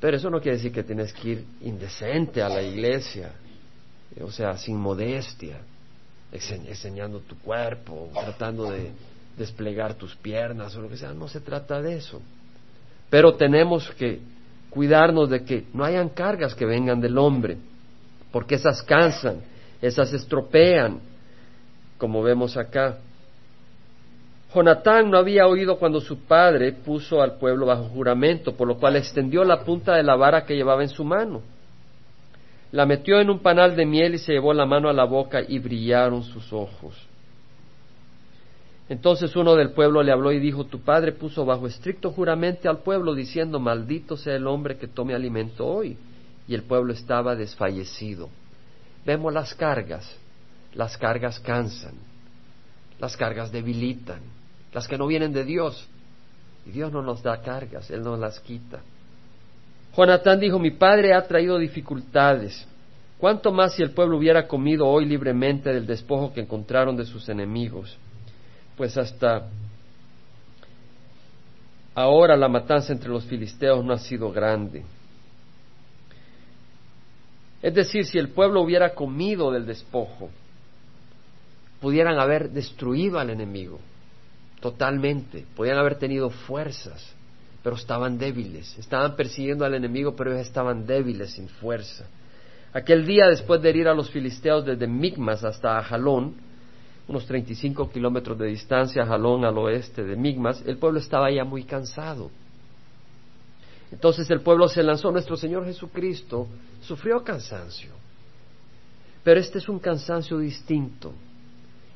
[0.00, 3.32] Pero eso no quiere decir que tienes que ir indecente a la iglesia,
[4.20, 5.58] o sea, sin modestia
[6.32, 8.90] enseñando tu cuerpo, tratando de
[9.36, 11.12] desplegar tus piernas o lo que sea.
[11.12, 12.20] No se trata de eso.
[13.08, 14.20] Pero tenemos que
[14.70, 17.56] cuidarnos de que no hayan cargas que vengan del hombre,
[18.30, 19.40] porque esas cansan,
[19.80, 21.00] esas estropean,
[21.96, 22.98] como vemos acá.
[24.54, 28.96] Jonatán no había oído cuando su padre puso al pueblo bajo juramento, por lo cual
[28.96, 31.42] extendió la punta de la vara que llevaba en su mano
[32.70, 35.40] la metió en un panal de miel y se llevó la mano a la boca
[35.46, 36.94] y brillaron sus ojos.
[38.90, 42.78] Entonces uno del pueblo le habló y dijo, tu padre puso bajo estricto juramento al
[42.78, 45.96] pueblo diciendo, maldito sea el hombre que tome alimento hoy.
[46.46, 48.30] Y el pueblo estaba desfallecido.
[49.04, 50.10] Vemos las cargas.
[50.72, 51.94] Las cargas cansan.
[52.98, 54.20] Las cargas debilitan.
[54.72, 55.88] Las que no vienen de Dios.
[56.66, 58.80] Y Dios no nos da cargas, Él nos las quita.
[59.96, 62.66] Jonatán dijo, mi padre ha traído dificultades,
[63.18, 67.28] ¿Cuánto más si el pueblo hubiera comido hoy libremente del despojo que encontraron de sus
[67.28, 67.98] enemigos?
[68.76, 69.48] Pues hasta
[71.96, 74.84] ahora la matanza entre los filisteos no ha sido grande.
[77.60, 80.30] Es decir, si el pueblo hubiera comido del despojo,
[81.80, 83.80] pudieran haber destruido al enemigo
[84.60, 87.14] totalmente, podían haber tenido fuerzas,
[87.62, 92.06] pero estaban débiles, estaban persiguiendo al enemigo, pero ellos estaban débiles, sin fuerza.
[92.72, 96.34] Aquel día, después de herir a los filisteos desde Migmas hasta Jalón,
[97.08, 101.64] unos 35 kilómetros de distancia, Jalón al oeste de Migmas, el pueblo estaba ya muy
[101.64, 102.30] cansado.
[103.90, 106.46] Entonces el pueblo se lanzó, nuestro Señor Jesucristo
[106.82, 107.92] sufrió cansancio,
[109.24, 111.14] pero este es un cansancio distinto,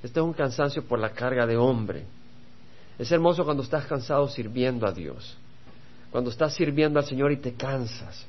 [0.03, 2.07] este es un cansancio por la carga de hombre.
[2.99, 5.37] Es hermoso cuando estás cansado sirviendo a Dios,
[6.11, 8.27] cuando estás sirviendo al Señor y te cansas.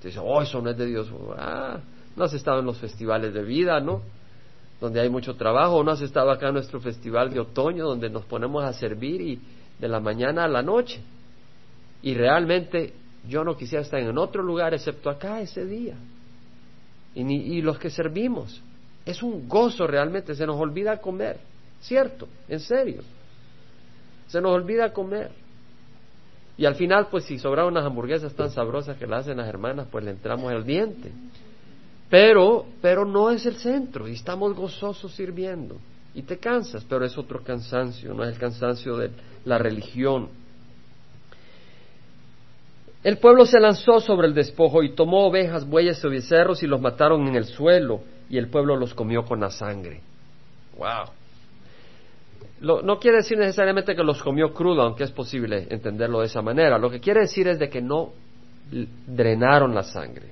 [0.00, 1.08] Te dice, oh, eso no es de Dios.
[1.38, 1.78] Ah,
[2.16, 4.02] no has estado en los festivales de vida, ¿no?
[4.80, 8.24] Donde hay mucho trabajo, no has estado acá en nuestro festival de otoño, donde nos
[8.24, 9.40] ponemos a servir y
[9.78, 11.00] de la mañana a la noche.
[12.02, 12.92] Y realmente
[13.28, 15.94] yo no quisiera estar en otro lugar excepto acá ese día.
[17.14, 18.60] Y, ni, y los que servimos.
[19.06, 21.38] Es un gozo realmente, se nos olvida comer,
[21.80, 22.28] ¿cierto?
[22.48, 23.02] En serio.
[24.32, 25.30] Se nos olvida comer.
[26.56, 29.88] Y al final, pues si sobran unas hamburguesas tan sabrosas que las hacen las hermanas,
[29.90, 31.12] pues le entramos el diente.
[32.08, 35.76] Pero, pero no es el centro y estamos gozosos sirviendo.
[36.14, 39.10] Y te cansas, pero es otro cansancio, no es el cansancio de
[39.44, 40.30] la religión.
[43.04, 46.80] El pueblo se lanzó sobre el despojo y tomó ovejas, bueyes y becerros y los
[46.80, 50.00] mataron en el suelo y el pueblo los comió con la sangre.
[50.78, 51.21] ¡Wow!
[52.62, 56.78] No quiere decir necesariamente que los comió crudo, aunque es posible entenderlo de esa manera.
[56.78, 58.12] Lo que quiere decir es de que no
[59.06, 60.30] drenaron la sangre.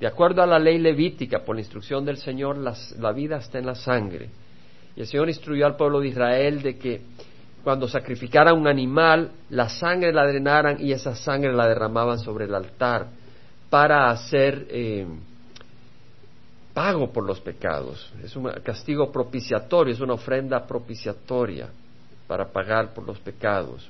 [0.00, 3.66] De acuerdo a la ley levítica, por la instrucción del Señor, la vida está en
[3.66, 4.28] la sangre.
[4.96, 7.00] Y el Señor instruyó al pueblo de Israel de que
[7.62, 12.54] cuando sacrificaran un animal, la sangre la drenaran y esa sangre la derramaban sobre el
[12.54, 13.06] altar
[13.70, 15.06] para hacer eh,
[16.72, 21.68] pago por los pecados, es un castigo propiciatorio, es una ofrenda propiciatoria
[22.26, 23.88] para pagar por los pecados.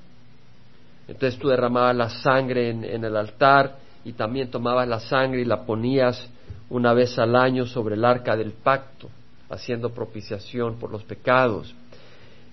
[1.06, 5.64] Entonces tú derramabas la sangre en, el altar y también tomabas la sangre y la
[5.64, 6.28] ponías
[6.70, 9.08] una vez al año sobre el arca del pacto,
[9.50, 11.74] haciendo propiciación por los pecados.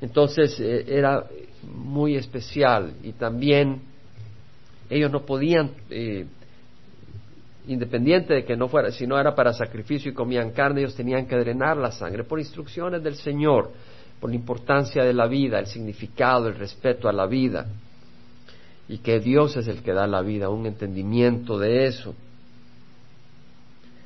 [0.02, 1.26] Entonces eh, era
[1.64, 3.82] muy especial y también
[4.90, 6.26] ellos no podían eh,
[7.70, 11.28] independiente de que no fuera, si no era para sacrificio y comían carne, ellos tenían
[11.28, 13.72] que drenar la sangre por instrucciones del Señor,
[14.20, 17.68] por la importancia de la vida, el significado, el respeto a la vida,
[18.88, 22.16] y que Dios es el que da la vida, un entendimiento de eso.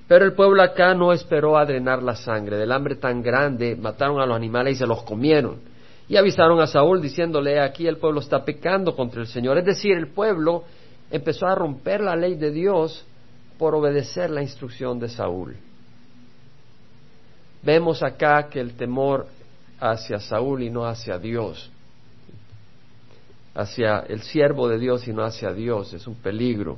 [0.08, 4.20] Pero el pueblo acá no esperó a drenar la sangre, del hambre tan grande, mataron
[4.20, 5.58] a los animales y se los comieron.
[6.10, 9.58] Y avisaron a Saúl diciéndole, aquí el pueblo está pecando contra el Señor.
[9.58, 10.66] Es decir, el pueblo
[11.10, 13.06] empezó a romper la ley de Dios
[13.58, 15.56] por obedecer la instrucción de Saúl.
[17.62, 19.28] Vemos acá que el temor
[19.80, 21.72] hacia Saúl y no hacia Dios,
[23.56, 26.78] hacia el siervo de Dios y no hacia Dios, es un peligro.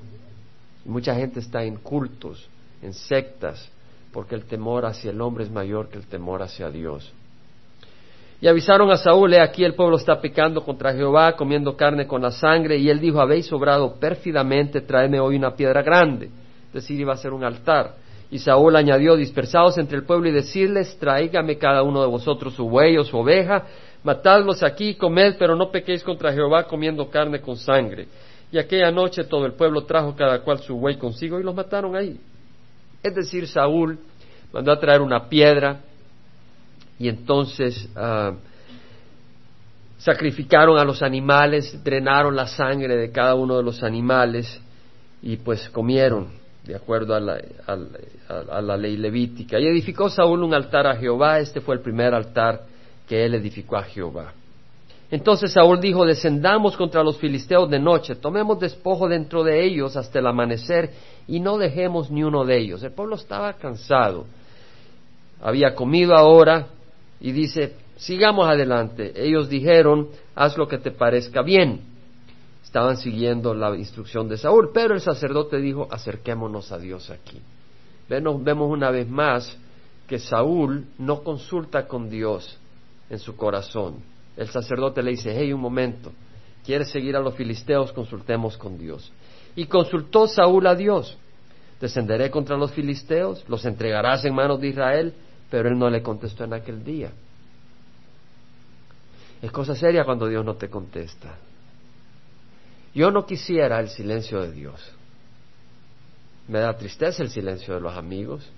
[0.85, 2.47] Mucha gente está en cultos,
[2.83, 3.69] en sectas,
[4.11, 7.11] porque el temor hacia el hombre es mayor que el temor hacia Dios.
[8.39, 12.21] Y avisaron a Saúl, he aquí el pueblo está pecando contra Jehová, comiendo carne con
[12.21, 16.29] la sangre, y él dijo, habéis obrado pérfidamente, tráeme hoy una piedra grande
[16.75, 17.95] decir, iba a ser un altar.
[18.29, 22.69] Y Saúl añadió, dispersados entre el pueblo y decirles, tráigame cada uno de vosotros su
[22.69, 23.65] buey o su oveja,
[24.03, 28.07] matadlos aquí comed, pero no pequéis contra Jehová comiendo carne con sangre.
[28.51, 31.95] Y aquella noche todo el pueblo trajo cada cual su buey consigo y los mataron
[31.95, 32.19] ahí.
[33.01, 33.99] Es decir, Saúl
[34.51, 35.81] mandó a traer una piedra
[36.97, 38.33] y entonces ah,
[39.97, 44.61] sacrificaron a los animales, drenaron la sangre de cada uno de los animales
[45.21, 49.59] y pues comieron de acuerdo a la, ley levítica.
[49.59, 52.63] Y edificó Saúl un altar a Jehová, este fue el primer altar
[53.07, 54.33] que él edificó a Jehová.
[55.11, 60.17] Entonces Saúl dijo, descendamos contra los filisteos de noche, tomemos despojo dentro de ellos hasta
[60.17, 60.89] el amanecer
[61.27, 62.81] y no dejemos ni uno de ellos.
[62.81, 64.25] El pueblo estaba cansado,
[65.41, 66.67] había comido ahora
[67.21, 69.13] y dice, sigamos adelante.
[69.15, 71.94] Ellos dijeron, haz lo que te parezca bien
[72.65, 77.39] estaban siguiendo la instrucción de Saúl, pero el sacerdote dijo, acerquémonos a Dios aquí.
[78.09, 79.55] Vemos, una vez más
[80.07, 82.57] que Saúl no consulta con Dios
[83.09, 83.97] en su corazón.
[84.35, 86.11] El sacerdote le dice, hey, un momento,
[86.65, 87.93] ¿quieres seguir a los filisteos?
[87.93, 89.11] Consultemos con Dios.
[89.55, 91.17] Y consultó Saúl a Dios.
[91.79, 95.13] Descenderé contra los filisteos, los entregarás en manos de Israel,
[95.51, 97.11] pero él no le contestó en aquel día.
[99.41, 101.37] Es cosa seria cuando Dios no te contesta.
[102.95, 104.81] Yo no quisiera el silencio de Dios.
[106.47, 108.49] Me da tristeza el silencio de los amigos,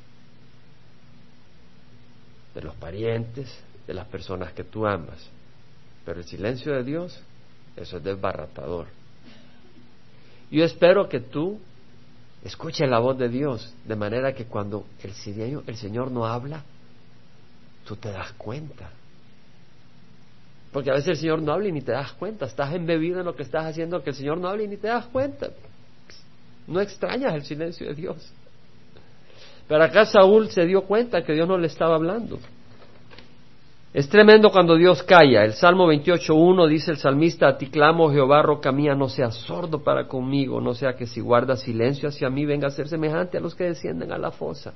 [2.53, 3.51] de los parientes,
[3.87, 5.27] de las personas que tú amas.
[6.05, 7.19] Pero el silencio de Dios,
[7.75, 8.85] eso es desbaratador.
[10.51, 11.59] Yo espero que tú
[12.43, 15.13] escuches la voz de Dios, de manera que cuando el
[15.65, 16.63] el Señor no habla,
[17.87, 18.91] tú te das cuenta.
[20.71, 22.45] Porque a veces el Señor no habla y ni te das cuenta.
[22.45, 24.87] Estás embebido en lo que estás haciendo, que el Señor no habla y ni te
[24.87, 25.49] das cuenta.
[26.67, 28.33] No extrañas el silencio de Dios.
[29.67, 32.39] Pero acá Saúl se dio cuenta que Dios no le estaba hablando.
[33.93, 35.43] Es tremendo cuando Dios calla.
[35.43, 39.83] El Salmo 28.1 dice el salmista, a ti clamo, Jehová, roca mía, no seas sordo
[39.83, 43.41] para conmigo, no sea que si guarda silencio hacia mí venga a ser semejante a
[43.41, 44.73] los que descienden a la fosa.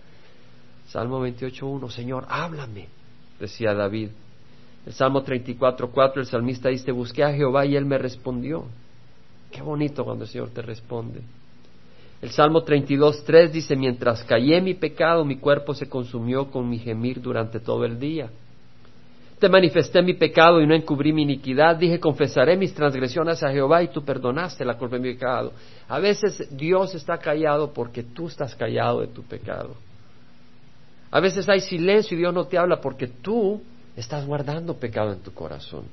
[0.87, 2.87] Salmo 28.1, Señor, háblame,
[3.39, 4.09] decía David.
[4.85, 8.65] El Salmo 34.4, el salmista dice, busqué a Jehová y él me respondió.
[9.51, 11.21] Qué bonito cuando el Señor te responde.
[12.21, 17.21] El Salmo 32.3 dice, mientras callé mi pecado, mi cuerpo se consumió con mi gemir
[17.21, 18.29] durante todo el día.
[19.39, 21.75] Te manifesté mi pecado y no encubrí mi iniquidad.
[21.75, 25.51] Dije, confesaré mis transgresiones a Jehová y tú perdonaste la culpa de mi pecado.
[25.87, 29.75] A veces Dios está callado porque tú estás callado de tu pecado.
[31.09, 33.61] A veces hay silencio y Dios no te habla porque tú
[34.01, 35.85] estás guardando pecado en tu corazón.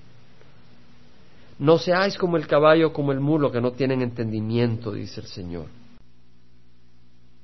[1.58, 5.66] No seáis como el caballo, como el mulo, que no tienen entendimiento, dice el Señor.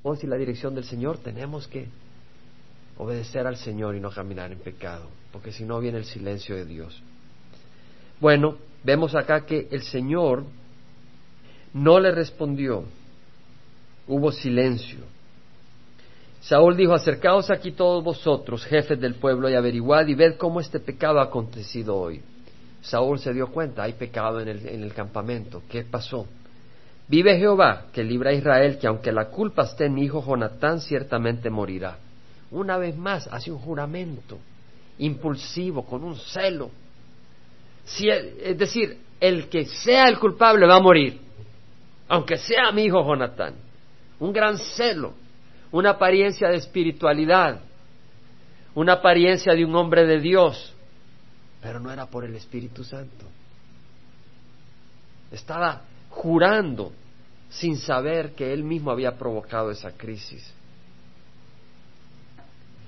[0.03, 1.87] Vos y la dirección del Señor tenemos que
[2.97, 6.65] obedecer al Señor y no caminar en pecado, porque si no viene el silencio de
[6.65, 7.01] Dios.
[8.19, 10.45] Bueno, vemos acá que el Señor
[11.73, 12.85] no le respondió,
[14.07, 14.99] hubo silencio.
[16.47, 20.79] Saúl dijo, acercaos aquí todos vosotros, jefes del pueblo, y averiguad y ved cómo este
[20.79, 22.21] pecado ha acontecido hoy.
[22.81, 25.63] Saúl se dio cuenta, hay pecado en el, en el campamento.
[25.69, 26.27] ¿Qué pasó?
[27.07, 30.81] Vive Jehová, que libra a Israel, que aunque la culpa esté en mi hijo Jonatán,
[30.81, 31.97] ciertamente morirá
[32.51, 34.37] una vez más hace un juramento
[34.97, 36.71] impulsivo, con un celo.
[37.83, 41.19] Si es decir, el que sea el culpable va a morir,
[42.07, 43.55] aunque sea mi hijo Jonatán.
[44.19, 45.13] Un gran celo,
[45.75, 47.59] una apariencia de espiritualidad,
[48.75, 50.73] una apariencia de un hombre de Dios,
[51.61, 53.25] pero no era por el Espíritu Santo.
[55.33, 56.93] Estaba jurando
[57.49, 60.49] sin saber que él mismo había provocado esa crisis.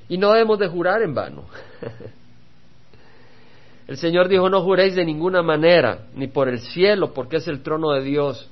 [0.07, 1.43] Y no debemos de jurar en vano.
[3.87, 7.63] el Señor dijo, no juréis de ninguna manera, ni por el cielo, porque es el
[7.63, 8.49] trono de Dios,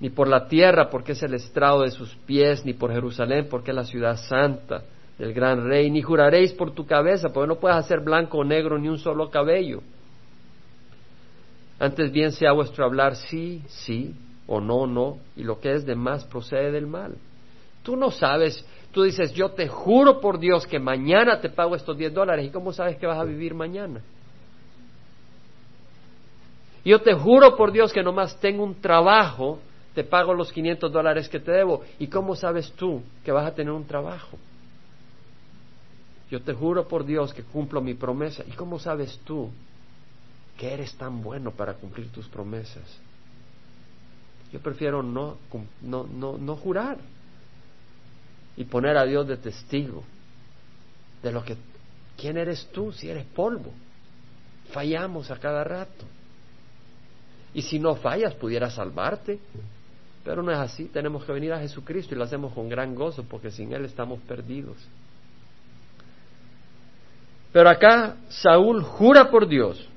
[0.00, 3.70] ni por la tierra, porque es el estrado de sus pies, ni por Jerusalén, porque
[3.70, 4.82] es la ciudad santa
[5.18, 8.78] del gran rey, ni juraréis por tu cabeza, porque no puedes hacer blanco o negro
[8.78, 9.82] ni un solo cabello.
[11.80, 14.14] Antes bien sea vuestro hablar sí, sí,
[14.46, 17.16] o no, no, y lo que es de más procede del mal.
[17.82, 21.96] Tú no sabes Tú dices, yo te juro por Dios que mañana te pago estos
[21.96, 22.46] 10 dólares.
[22.46, 24.00] ¿Y cómo sabes que vas a vivir mañana?
[26.84, 29.58] Yo te juro por Dios que nomás tengo un trabajo,
[29.98, 31.82] te pago los 500 dólares que te debo.
[31.98, 34.38] ¿Y cómo sabes tú que vas a tener un trabajo?
[36.30, 38.44] Yo te juro por Dios que cumplo mi promesa.
[38.46, 39.50] ¿Y cómo sabes tú
[40.56, 42.84] que eres tan bueno para cumplir tus promesas?
[44.52, 45.36] Yo prefiero no,
[45.82, 46.98] no, no, no jurar
[48.56, 50.04] y poner a Dios de testigo
[51.24, 51.56] de lo que,
[52.16, 53.72] ¿quién eres tú si eres polvo?
[54.70, 56.04] Fallamos a cada rato.
[57.52, 59.40] Y si no fallas, pudiera salvarte.
[60.24, 63.24] Pero no es así, tenemos que venir a Jesucristo y lo hacemos con gran gozo
[63.24, 64.76] porque sin Él estamos perdidos.
[67.52, 69.88] Pero acá Saúl jura por Dios,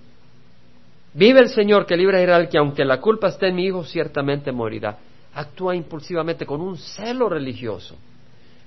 [1.13, 3.83] vive el Señor que libra a Israel, que aunque la culpa esté en mi hijo,
[3.83, 4.97] ciertamente morirá.
[5.33, 7.95] Actúa impulsivamente con un celo religioso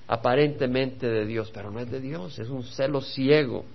[0.07, 3.65] aparentemente de Dios, pero no es de Dios, es un celo ciego.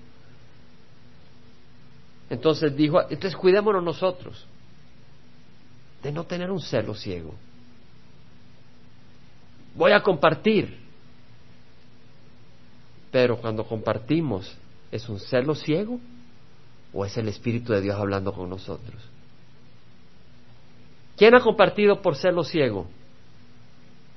[2.28, 4.47] Entonces dijo, entonces cuidémonos nosotros
[6.03, 7.35] de no tener un celo ciego.
[9.75, 10.79] Voy a compartir,
[13.11, 14.57] pero cuando compartimos,
[14.91, 16.01] ¿es un celo ciego
[16.93, 19.03] o es el Espíritu de Dios hablando con nosotros?
[21.16, 22.87] ¿Quién ha compartido por celo ciego?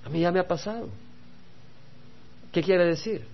[0.05, 0.89] A mí ya me ha pasado.
[2.51, 3.25] ¿Qué quiere decir?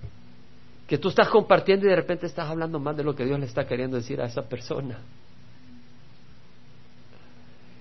[0.87, 3.45] Que tú estás compartiendo y de repente estás hablando más de lo que Dios le
[3.45, 4.99] está queriendo decir a esa persona.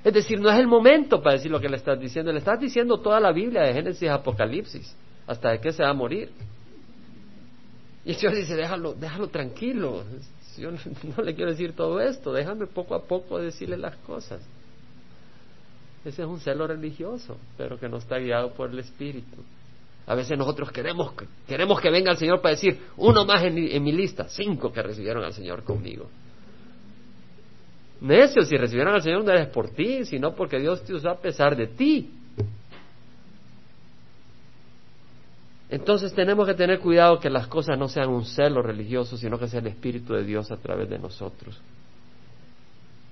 [0.09, 2.59] Es decir, no es el momento para decir lo que le estás diciendo, le estás
[2.59, 4.97] diciendo toda la Biblia de Génesis a Apocalipsis.
[5.27, 6.31] ¿Hasta de qué se va a morir?
[8.07, 10.05] Y el Señor dice, déjalo, déjalo tranquilo.
[10.57, 10.79] Yo no,
[11.23, 14.41] le quiero decir todo esto, déjame poco a poco decirle las cosas.
[16.07, 19.45] Ese es un celo religioso, pero que no está guiado por el Espíritu.
[20.07, 21.13] A veces nosotros queremos,
[21.47, 24.83] queremos que venga el Señor para decir, uno más en, en mi lista, cinco que
[24.83, 26.09] recibieron al Señor conmigo.
[28.01, 31.21] Necio, si recibieron al Señor no es por ti, sino porque Dios te usó a
[31.21, 32.11] pesar de ti.
[35.71, 39.49] Entonces tenemos que tener cuidado que las cosas no sean un celo religioso, sino que
[39.49, 41.61] sea el Espíritu de Dios a través de nosotros.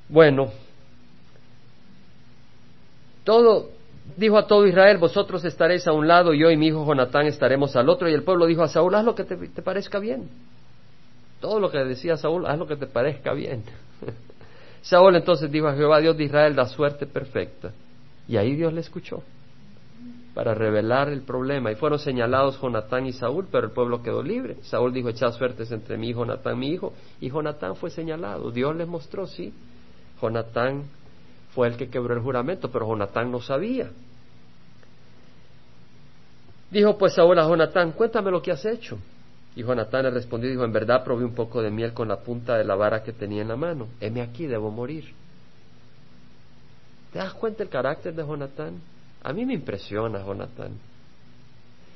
[0.09, 0.51] Bueno,
[3.25, 3.71] todo,
[4.17, 7.77] dijo a todo Israel, vosotros estaréis a un lado, yo y mi hijo Jonatán estaremos
[7.77, 8.09] al otro.
[8.09, 10.31] Y el pueblo dijo a Saúl, haz lo que te parezca bien.
[11.41, 13.65] Todo lo que decía Saúl, haz lo que te parezca bien.
[14.87, 17.73] Saúl entonces dijo a Jehová, Dios de Israel, da suerte perfecta.
[18.29, 19.21] Y ahí Dios le escuchó
[20.33, 21.73] para revelar el problema.
[21.73, 24.59] Y fueron señalados Jonatán y Saúl, pero el pueblo quedó libre.
[24.63, 26.93] Saúl dijo, echad suertes entre mí y Jonatán, mi hijo.
[27.21, 28.53] Y Jonatán fue señalado.
[28.53, 29.53] Dios les mostró, sí.
[30.23, 30.85] Jonatán
[31.51, 33.91] fue el que quebró el juramento, pero Jonatán no sabía.
[36.71, 38.99] Dijo pues Saúl a Jonatán, cuéntame lo que has hecho.
[39.57, 42.21] Y Jonatán le respondió y dijo, en verdad probé un poco de miel con la
[42.21, 43.89] punta de la vara que tenía en la mano.
[44.01, 45.15] Heme aquí, debo morir.
[47.11, 48.79] ¿Te das cuenta el carácter de Jonatán?
[49.23, 50.73] A mí me impresiona Jonatán.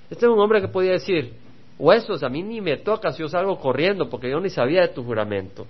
[0.08, 1.34] Este es un hombre que podía decir,
[1.78, 4.88] huesos, a mí ni me toca si yo salgo corriendo porque yo ni sabía de
[4.88, 5.66] tu juramento.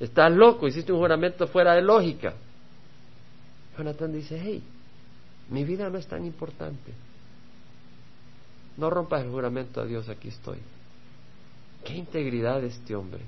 [0.00, 2.32] Estás loco, hiciste un juramento fuera de lógica.
[3.76, 4.62] Jonatán dice, hey,
[5.50, 6.94] mi vida no es tan importante.
[8.78, 10.58] No rompas el juramento a Dios, aquí estoy.
[11.86, 13.22] Qué integridad de este hombre.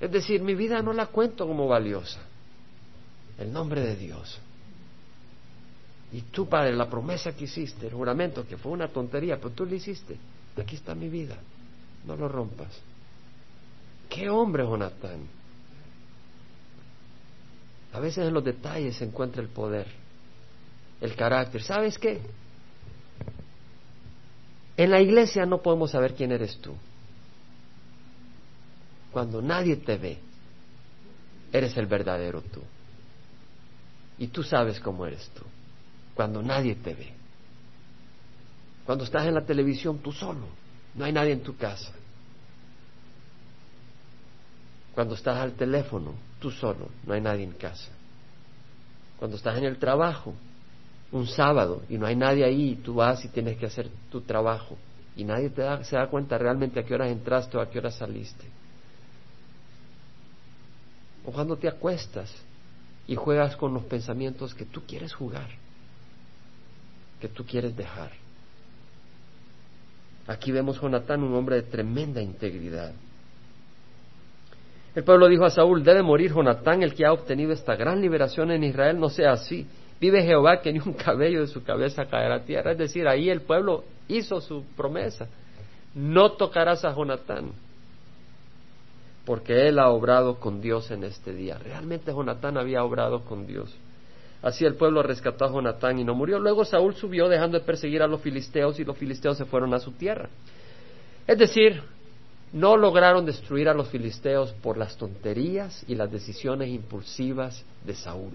[0.00, 2.20] Es decir, mi vida no la cuento como valiosa.
[3.36, 4.38] El nombre de Dios.
[6.12, 9.66] Y tú, Padre, la promesa que hiciste, el juramento, que fue una tontería, pero tú
[9.66, 10.16] lo hiciste.
[10.56, 11.36] Aquí está mi vida.
[12.06, 12.80] No lo rompas.
[14.08, 15.26] Qué hombre, Jonatán.
[17.92, 19.88] A veces en los detalles se encuentra el poder,
[21.00, 21.62] el carácter.
[21.62, 22.20] ¿Sabes qué?
[24.76, 26.74] En la iglesia no podemos saber quién eres tú.
[29.12, 30.18] Cuando nadie te ve,
[31.52, 32.62] eres el verdadero tú.
[34.18, 35.44] Y tú sabes cómo eres tú
[36.14, 37.12] cuando nadie te ve.
[38.84, 40.48] Cuando estás en la televisión tú solo,
[40.94, 41.92] no hay nadie en tu casa.
[44.94, 47.88] Cuando estás al teléfono, tú solo, no hay nadie en casa.
[49.18, 50.34] Cuando estás en el trabajo,
[51.12, 54.76] un sábado, y no hay nadie ahí, tú vas y tienes que hacer tu trabajo,
[55.16, 57.78] y nadie te da, se da cuenta realmente a qué horas entraste o a qué
[57.78, 58.44] horas saliste.
[61.24, 62.34] O cuando te acuestas
[63.06, 65.48] y juegas con los pensamientos que tú quieres jugar
[67.20, 68.10] que tú quieres dejar.
[70.26, 72.92] Aquí vemos Jonatán, un hombre de tremenda integridad.
[74.94, 78.50] El pueblo dijo a Saúl, debe morir Jonatán, el que ha obtenido esta gran liberación
[78.50, 79.66] en Israel, no sea así.
[80.00, 82.72] Vive Jehová que ni un cabello de su cabeza caerá a tierra.
[82.72, 85.28] Es decir, ahí el pueblo hizo su promesa.
[85.94, 87.52] No tocarás a Jonatán,
[89.26, 91.58] porque él ha obrado con Dios en este día.
[91.58, 93.76] Realmente Jonatán había obrado con Dios.
[94.42, 96.38] Así el pueblo rescató a Jonatán y no murió.
[96.38, 99.80] Luego Saúl subió dejando de perseguir a los filisteos y los filisteos se fueron a
[99.80, 100.30] su tierra.
[101.26, 101.82] Es decir,
[102.52, 108.32] no lograron destruir a los filisteos por las tonterías y las decisiones impulsivas de Saúl.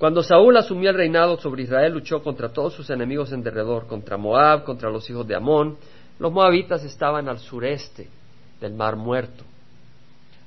[0.00, 4.16] Cuando Saúl asumió el reinado sobre Israel, luchó contra todos sus enemigos en derredor, contra
[4.16, 5.76] Moab, contra los hijos de Amón.
[6.18, 8.08] Los moabitas estaban al sureste
[8.62, 9.44] del Mar Muerto,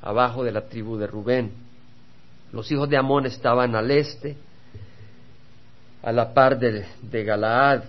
[0.01, 1.51] abajo de la tribu de Rubén.
[2.51, 4.35] Los hijos de Amón estaban al este,
[6.01, 7.83] a la par de, de Galaad,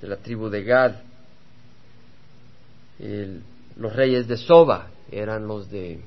[0.00, 0.92] de la tribu de Gad.
[3.76, 6.00] los reyes de Soba eran los de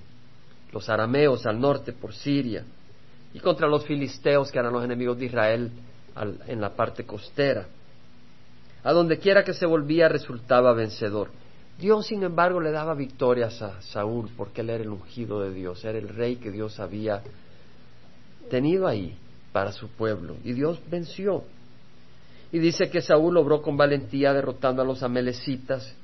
[0.73, 2.65] los arameos al norte por Siria
[3.33, 5.71] y contra los filisteos que eran los enemigos de Israel
[6.47, 7.67] en la parte costera.
[8.83, 11.29] A donde quiera que se volvía resultaba vencedor.
[11.79, 15.83] Dios, sin embargo, le daba victorias a Saúl porque él era el ungido de Dios,
[15.85, 17.21] era el rey que Dios había
[18.49, 19.15] tenido ahí
[19.51, 20.35] para su pueblo.
[20.43, 21.43] Y Dios venció.
[22.51, 25.95] Y dice que Saúl obró con valentía derrotando a los amelecitas,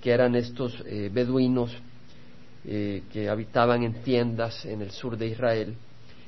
[0.00, 1.76] que eran estos eh, beduinos
[2.64, 5.76] eh, que habitaban en tiendas en el sur de Israel,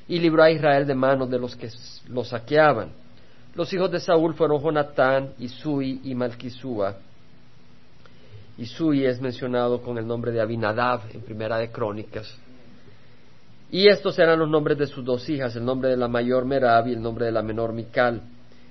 [0.09, 1.69] y libró a Israel de manos de los que
[2.09, 2.91] lo saqueaban.
[3.55, 6.97] Los hijos de Saúl fueron Jonatán, Isui y Malquisúa
[8.59, 12.33] y Sui es mencionado con el nombre de Abinadab en Primera de Crónicas.
[13.71, 16.87] Y estos eran los nombres de sus dos hijas, el nombre de la mayor Merab
[16.89, 18.21] y el nombre de la menor Mical.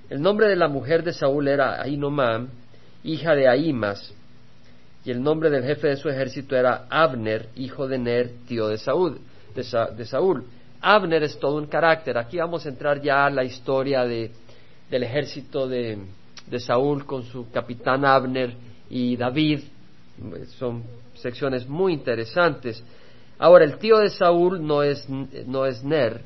[0.08, 2.48] El nombre de la mujer de Saúl era Ainomam,
[3.02, 4.14] hija de Ahimas,
[5.04, 8.78] y el nombre del jefe de su ejército era Abner, hijo de Ner, tío de
[8.78, 9.18] Saúl.
[9.56, 10.44] De, Saúl.
[10.82, 12.18] Abner es todo un carácter.
[12.18, 14.32] Aquí vamos a entrar ya a la historia de,
[14.90, 15.98] del ejército de,
[16.58, 18.54] Saúl con su capitán Abner
[18.90, 19.60] y David.
[20.58, 20.82] Son
[21.14, 22.82] secciones muy interesantes.
[23.38, 26.20] Ahora, el tío de Saúl no es, no es Ner,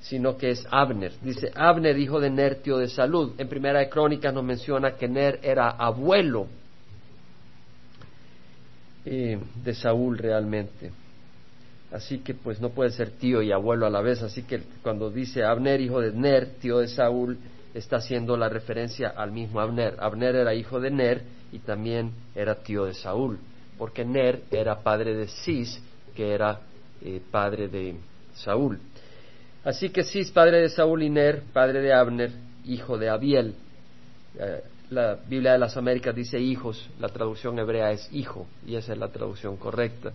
[0.00, 1.12] sino que es Abner.
[1.22, 3.32] Dice Abner, hijo de Ner, tío de Salud.
[3.38, 6.46] En Primera de Crónicas nos menciona que Ner era abuelo
[9.04, 10.92] eh, de Saúl realmente.
[11.90, 14.22] Así que pues no puede ser tío y abuelo a la vez.
[14.22, 17.38] Así que cuando dice Abner, hijo de Ner, tío de Saúl,
[17.74, 19.96] está haciendo la referencia al mismo Abner.
[19.98, 21.22] Abner era hijo de Ner
[21.52, 23.38] y también era tío de Saúl,
[23.78, 25.80] porque Ner era padre de Cis,
[26.14, 26.60] que era
[27.00, 27.96] eh, padre de
[28.34, 28.78] Saúl.
[29.64, 32.32] Así que Cis, padre de Saúl y Ner, padre de Abner,
[32.64, 33.54] hijo de Abiel.
[34.38, 38.92] Eh, la Biblia de las Américas dice hijos, la traducción hebrea es hijo, y esa
[38.92, 40.12] es la traducción correcta.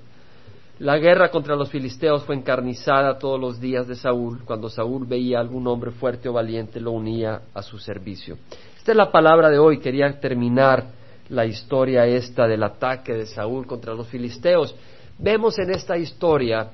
[0.80, 4.42] La guerra contra los filisteos fue encarnizada todos los días de Saúl.
[4.44, 8.38] Cuando Saúl veía a algún hombre fuerte o valiente, lo unía a su servicio.
[8.76, 9.80] Esta es la palabra de hoy.
[9.80, 10.88] Quería terminar
[11.30, 14.76] la historia esta del ataque de Saúl contra los filisteos.
[15.20, 16.72] Vemos en esta historia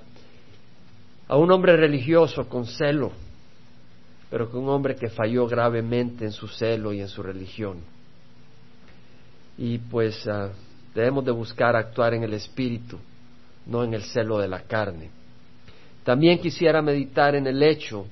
[1.27, 3.11] a un hombre religioso con celo,
[4.29, 7.79] pero con un hombre que falló gravemente en su celo y en su religión.
[9.57, 10.51] Y pues ah,
[10.95, 12.97] debemos de buscar actuar en el espíritu
[13.65, 15.09] no en el celo de la carne.
[16.03, 18.05] También quisiera meditar en el hecho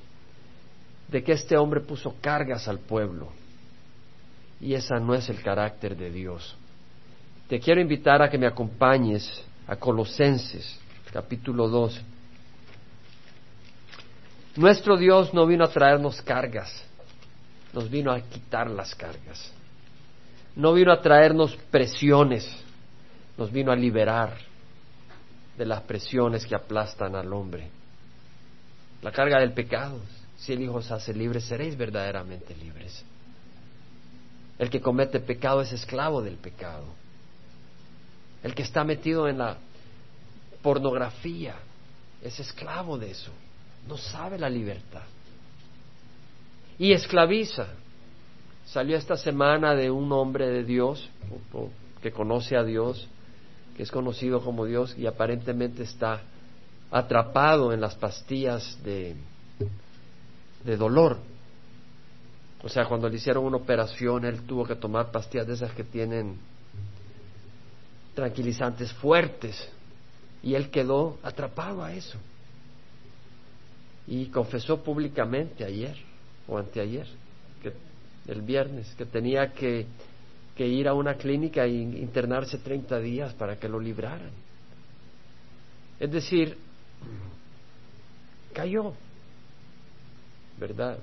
[1.07, 3.29] de que este hombre puso cargas al pueblo
[4.59, 6.55] y esa no es el carácter de Dios.
[7.47, 10.79] Te quiero invitar a que me acompañes a Colosenses
[11.11, 12.01] capítulo 2.
[14.57, 16.83] Nuestro Dios no vino a traernos cargas,
[17.73, 19.53] nos vino a quitar las cargas.
[20.55, 22.47] No vino a traernos presiones,
[23.37, 24.46] nos vino a liberar
[25.57, 27.69] de las presiones que aplastan al hombre.
[29.01, 29.99] La carga del pecado.
[30.37, 33.03] Si el Hijo os hace libres, seréis verdaderamente libres.
[34.59, 36.85] El que comete pecado es esclavo del pecado.
[38.43, 39.57] El que está metido en la
[40.61, 41.55] pornografía
[42.21, 43.31] es esclavo de eso.
[43.87, 45.03] No sabe la libertad.
[46.77, 47.67] Y esclaviza.
[48.65, 51.09] Salió esta semana de un hombre de Dios
[52.01, 53.07] que conoce a Dios
[53.77, 56.21] que es conocido como Dios y aparentemente está
[56.89, 59.15] atrapado en las pastillas de,
[60.65, 61.17] de dolor.
[62.63, 65.83] O sea, cuando le hicieron una operación, él tuvo que tomar pastillas de esas que
[65.83, 66.37] tienen
[68.15, 69.69] tranquilizantes fuertes
[70.41, 72.17] y él quedó atrapado a eso.
[74.07, 75.95] Y confesó públicamente ayer
[76.47, 77.05] o anteayer,
[77.61, 77.73] que,
[78.27, 79.85] el viernes, que tenía que
[80.57, 84.31] que ir a una clínica e internarse 30 días para que lo libraran.
[85.99, 86.57] Es decir,
[88.53, 88.93] cayó,
[90.59, 90.97] ¿verdad?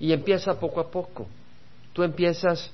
[0.00, 1.28] y empieza poco a poco.
[1.92, 2.72] Tú empiezas,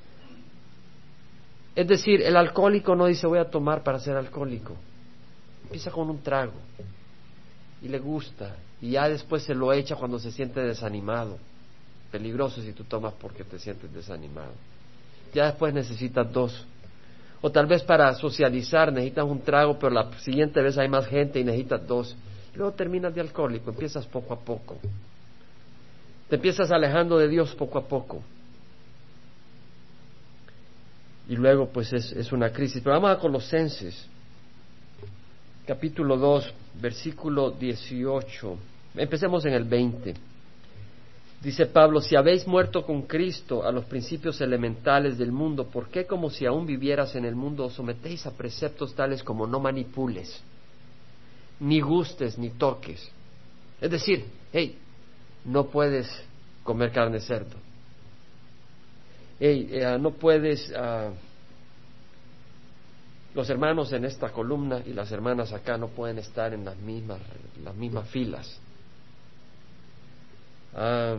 [1.74, 4.74] es decir, el alcohólico no dice voy a tomar para ser alcohólico.
[5.64, 6.54] Empieza con un trago
[7.82, 11.38] y le gusta y ya después se lo echa cuando se siente desanimado.
[12.10, 14.54] Peligroso si tú tomas porque te sientes desanimado
[15.32, 16.66] ya después necesitas dos.
[17.42, 21.40] O tal vez para socializar necesitas un trago, pero la siguiente vez hay más gente
[21.40, 22.16] y necesitas dos.
[22.54, 24.78] Luego terminas de alcohólico, empiezas poco a poco.
[26.28, 28.22] Te empiezas alejando de Dios poco a poco.
[31.28, 32.82] Y luego pues es, es una crisis.
[32.82, 34.06] Pero vamos a Colosenses,
[35.66, 38.58] capítulo 2, versículo 18.
[38.96, 40.29] Empecemos en el 20.
[41.40, 46.06] Dice Pablo, si habéis muerto con Cristo a los principios elementales del mundo, ¿por qué
[46.06, 50.42] como si aún vivieras en el mundo os sometéis a preceptos tales como no manipules,
[51.60, 53.10] ni gustes, ni toques?
[53.80, 54.76] Es decir, hey,
[55.46, 56.06] no puedes
[56.62, 57.56] comer carne cerdo.
[59.38, 60.70] Hey, eh, no puedes...
[60.70, 61.14] Uh,
[63.34, 67.20] los hermanos en esta columna y las hermanas acá no pueden estar en las mismas,
[67.64, 68.60] las mismas filas.
[70.74, 71.16] Ah,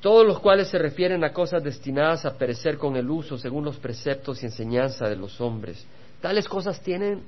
[0.00, 3.76] todos los cuales se refieren a cosas destinadas a perecer con el uso según los
[3.76, 5.84] preceptos y enseñanza de los hombres.
[6.22, 7.22] Tales cosas tienen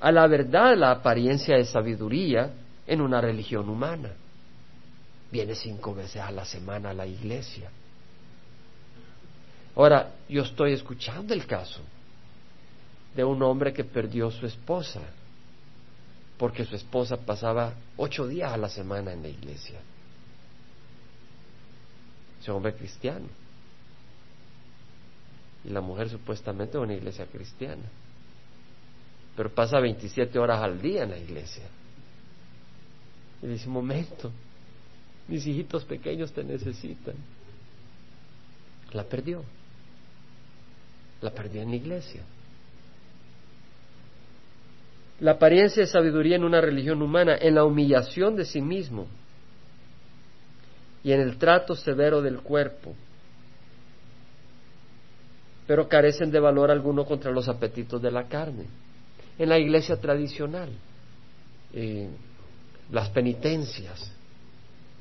[0.00, 2.50] a la verdad la apariencia de sabiduría
[2.86, 4.10] en una religión humana.
[5.32, 7.70] Viene cinco veces a la semana a la iglesia.
[9.74, 11.80] Ahora, yo estoy escuchando el caso
[13.14, 15.00] de un hombre que perdió su esposa
[16.38, 19.80] porque su esposa pasaba ocho días a la semana en la iglesia.
[22.40, 23.26] ese hombre cristiano.
[25.64, 27.82] Y la mujer supuestamente es una iglesia cristiana.
[29.36, 31.64] Pero pasa 27 horas al día en la iglesia.
[33.42, 34.30] Y dice, un momento,
[35.26, 37.16] mis hijitos pequeños te necesitan.
[38.92, 39.42] La perdió.
[41.20, 42.22] La perdió en la iglesia.
[45.20, 49.06] La apariencia de sabiduría en una religión humana, en la humillación de sí mismo
[51.02, 52.94] y en el trato severo del cuerpo,
[55.66, 58.66] pero carecen de valor alguno contra los apetitos de la carne.
[59.38, 60.70] En la iglesia tradicional,
[61.72, 62.08] eh,
[62.90, 64.10] las penitencias.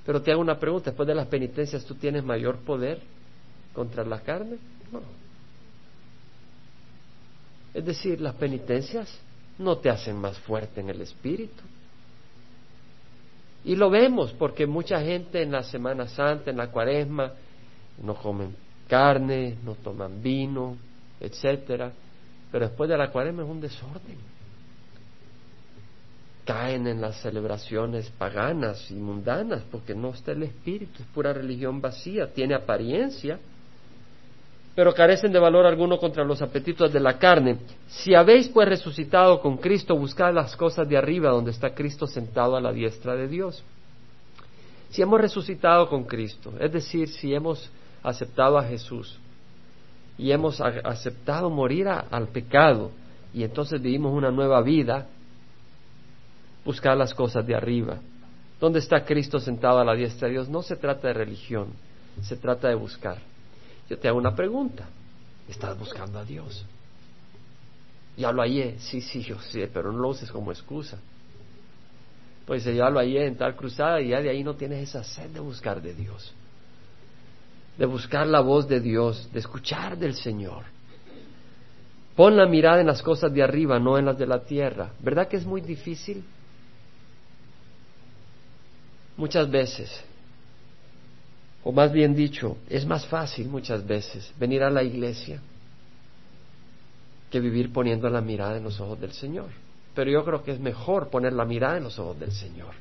[0.05, 3.01] Pero te hago una pregunta, después de las penitencias, ¿tú tienes mayor poder
[3.73, 4.57] contra la carne?
[4.91, 5.01] No.
[7.73, 9.07] Es decir, las penitencias
[9.59, 11.63] no te hacen más fuerte en el espíritu.
[13.65, 17.33] Y lo vemos porque mucha gente en la Semana Santa, en la Cuaresma,
[18.01, 18.55] no comen
[18.87, 20.77] carne, no toman vino,
[21.19, 21.91] etcétera,
[22.51, 24.17] pero después de la Cuaresma es un desorden.
[26.45, 31.81] Caen en las celebraciones paganas y mundanas porque no está el espíritu, es pura religión
[31.81, 33.37] vacía, tiene apariencia,
[34.77, 37.57] pero carecen de valor alguno contra los apetitos de la carne.
[37.87, 42.55] Si habéis pues resucitado con Cristo, buscad las cosas de arriba, donde está Cristo sentado
[42.55, 43.63] a la diestra de Dios.
[44.91, 47.71] Si hemos resucitado con Cristo, es decir, si hemos
[48.03, 49.17] aceptado a Jesús
[50.15, 52.91] y hemos aceptado morir al pecado
[53.33, 55.07] y entonces vivimos una nueva vida,
[56.63, 57.97] buscar las cosas de arriba.
[58.59, 60.47] ¿Dónde está Cristo sentado a la diestra de Dios?
[60.47, 61.69] No se trata de religión,
[62.21, 63.17] se trata de buscar.
[63.89, 64.87] Yo te hago una pregunta.
[65.47, 66.65] ¿Estás buscando a Dios?
[68.17, 68.77] Ya lo hallé.
[68.79, 70.97] Sí, sí, yo sé, pero no lo uses como excusa.
[72.45, 75.29] Pues ya lo hallé en tal cruzada y ya de ahí no tienes esa sed
[75.29, 76.33] de buscar de Dios.
[77.77, 80.63] De buscar la voz de Dios, de escuchar del Señor.
[82.15, 84.91] Pon la mirada en las cosas de arriba, no en las de la tierra.
[84.99, 86.23] ¿Verdad que es muy difícil?
[89.17, 90.03] Muchas veces
[91.67, 95.41] o más bien dicho, es más fácil muchas veces venir a la iglesia
[97.29, 99.49] que vivir poniendo la mirada en los ojos del Señor.
[99.93, 102.73] Pero yo creo que es mejor poner la mirada en los ojos del Señor.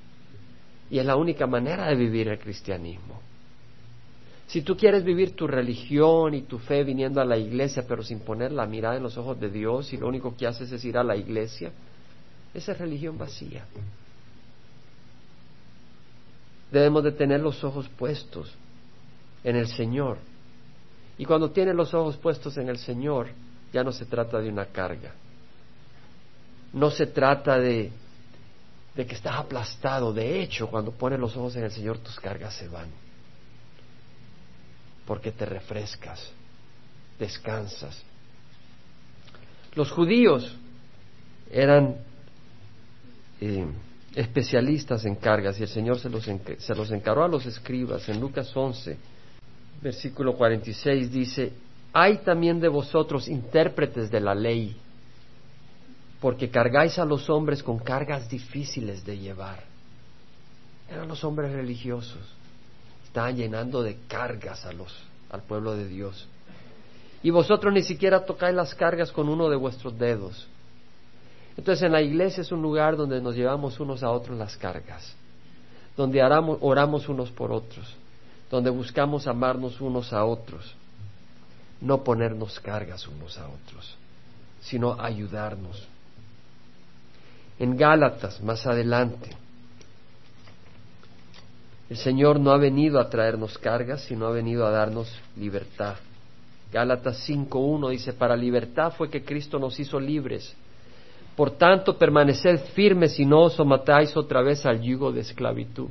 [0.89, 3.21] Y es la única manera de vivir el cristianismo.
[4.47, 8.21] Si tú quieres vivir tu religión y tu fe viniendo a la iglesia, pero sin
[8.21, 10.97] poner la mirada en los ojos de Dios y lo único que haces es ir
[10.97, 11.73] a la iglesia,
[12.55, 13.67] esa es religión vacía.
[16.71, 18.57] Debemos de tener los ojos puestos
[19.47, 20.19] en el Señor.
[21.17, 23.29] Y cuando tiene los ojos puestos en el Señor,
[23.73, 25.13] ya no se trata de una carga.
[26.73, 27.93] No se trata de,
[28.97, 30.13] de que estás aplastado.
[30.13, 32.89] De hecho, cuando pones los ojos en el Señor, tus cargas se van.
[35.07, 36.29] Porque te refrescas,
[37.17, 38.03] descansas.
[39.77, 40.53] Los judíos
[41.53, 41.99] eran
[43.41, 43.65] eh,
[44.17, 48.19] especialistas en cargas y el Señor se los, se los encaró a los escribas en
[48.19, 49.15] Lucas 11
[49.81, 51.53] versículo 46 dice,
[51.93, 54.77] hay también de vosotros intérpretes de la ley,
[56.21, 59.63] porque cargáis a los hombres con cargas difíciles de llevar.
[60.91, 62.21] Eran los hombres religiosos,
[63.05, 64.95] estaban llenando de cargas a los,
[65.31, 66.29] al pueblo de Dios.
[67.23, 70.47] Y vosotros ni siquiera tocáis las cargas con uno de vuestros dedos.
[71.57, 75.17] Entonces en la iglesia es un lugar donde nos llevamos unos a otros las cargas,
[75.97, 77.97] donde oramos unos por otros
[78.51, 80.75] donde buscamos amarnos unos a otros,
[81.81, 83.97] no ponernos cargas unos a otros,
[84.61, 85.87] sino ayudarnos.
[87.59, 89.31] En Gálatas, más adelante,
[91.89, 95.97] el Señor no ha venido a traernos cargas, sino ha venido a darnos libertad.
[96.73, 100.55] Gálatas 5.1 dice, para libertad fue que Cristo nos hizo libres.
[101.37, 105.89] Por tanto, permaneced firmes y no os somatáis otra vez al yugo de esclavitud.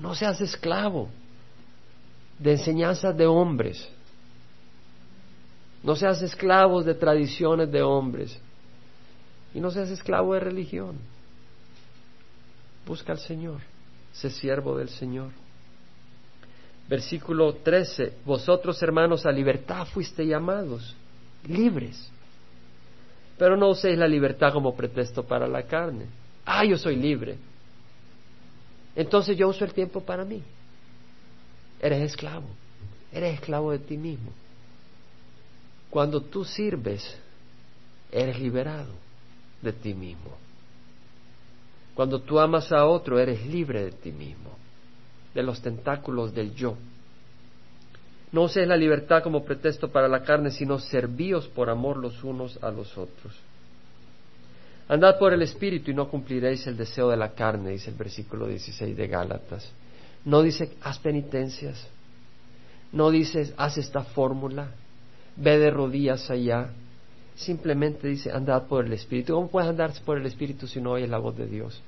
[0.00, 1.08] No seas esclavo
[2.38, 3.88] de enseñanzas de hombres.
[5.82, 8.38] No seas esclavo de tradiciones de hombres.
[9.54, 10.96] Y no seas esclavo de religión.
[12.86, 13.60] Busca al Señor.
[14.12, 15.30] Sé siervo del Señor.
[16.88, 18.14] Versículo 13.
[18.24, 20.94] Vosotros, hermanos, a libertad fuiste llamados,
[21.46, 22.10] libres.
[23.36, 26.06] Pero no uséis la libertad como pretexto para la carne.
[26.44, 27.36] Ah, yo soy libre.
[28.98, 30.42] Entonces yo uso el tiempo para mí.
[31.80, 32.48] Eres esclavo.
[33.12, 34.32] Eres esclavo de ti mismo.
[35.88, 37.16] Cuando tú sirves,
[38.10, 38.92] eres liberado
[39.62, 40.36] de ti mismo.
[41.94, 44.50] Cuando tú amas a otro, eres libre de ti mismo,
[45.32, 46.76] de los tentáculos del yo.
[48.32, 52.58] No uséis la libertad como pretexto para la carne, sino servíos por amor los unos
[52.64, 53.32] a los otros.
[54.88, 58.46] Andad por el Espíritu y no cumpliréis el deseo de la carne, dice el versículo
[58.46, 59.70] 16 de Gálatas.
[60.24, 61.86] No dice, haz penitencias.
[62.92, 64.70] No dice, haz esta fórmula.
[65.36, 66.70] Ve de rodillas allá.
[67.36, 69.34] Simplemente dice, andad por el Espíritu.
[69.34, 71.82] ¿Cómo puedes andar por el Espíritu si no oyes la voz de Dios?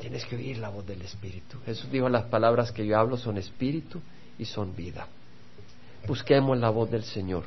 [0.00, 1.58] Tienes que oír la voz del Espíritu.
[1.66, 4.00] Jesús dijo, las palabras que yo hablo son Espíritu
[4.38, 5.08] y son vida.
[6.06, 7.44] Busquemos la voz del Señor.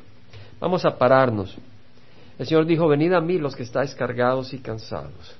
[0.60, 1.56] Vamos a pararnos.
[2.38, 5.34] El Señor dijo, venid a mí los que estáis cargados y cansados,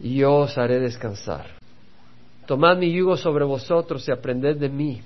[0.00, 1.46] y yo os haré descansar.
[2.46, 5.00] Tomad mi yugo sobre vosotros y aprended de mí,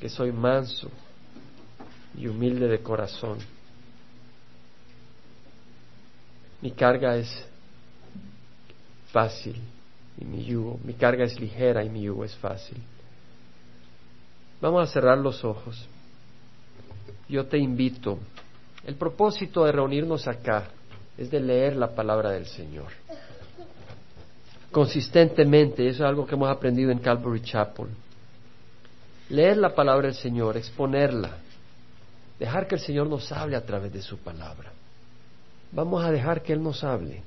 [0.00, 0.90] que soy manso
[2.16, 3.38] y humilde de corazón.
[6.60, 7.44] Mi carga es
[9.10, 9.56] fácil
[10.20, 12.78] y mi yugo, mi carga es ligera y mi yugo es fácil.
[14.60, 15.88] Vamos a cerrar los ojos.
[17.28, 18.18] Yo te invito.
[18.84, 20.68] El propósito de reunirnos acá
[21.16, 22.88] es de leer la palabra del Señor.
[24.70, 27.86] Consistentemente, eso es algo que hemos aprendido en Calvary Chapel.
[29.28, 31.36] Leer la palabra del Señor, exponerla,
[32.38, 34.72] dejar que el Señor nos hable a través de su palabra.
[35.70, 37.22] Vamos a dejar que Él nos hable.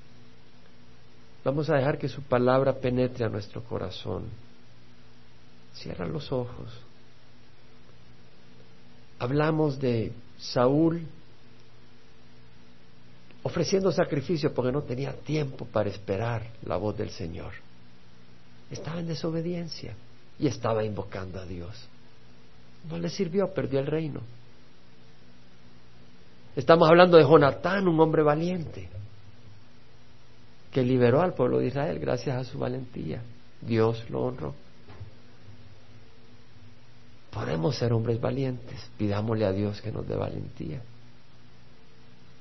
[1.44, 4.26] Vamos a dejar que su palabra penetre a nuestro corazón.
[5.74, 6.86] Cierra los ojos
[9.20, 11.08] hablamos de Saúl
[13.46, 17.54] ofreciendo sacrificio porque no tenía tiempo para esperar la voz del Señor.
[18.72, 19.94] Estaba en desobediencia
[20.40, 21.88] y estaba invocando a Dios.
[22.90, 24.22] No le sirvió, perdió el reino.
[26.56, 28.90] Estamos hablando de Jonatán, un hombre valiente,
[30.72, 33.22] que liberó al pueblo de Israel gracias a su valentía.
[33.62, 34.56] Dios lo honró.
[37.32, 40.82] Podemos ser hombres valientes, pidámosle a Dios que nos dé valentía.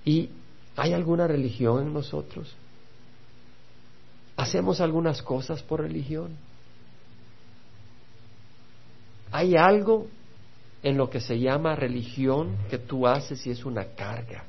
[0.06, 0.30] ¿Y
[0.76, 2.54] hay alguna religión en nosotros?
[4.36, 6.36] ¿Hacemos algunas cosas por religión?
[9.30, 10.08] ¿Hay algo
[10.82, 14.44] en lo que se llama religión que tú haces y es una carga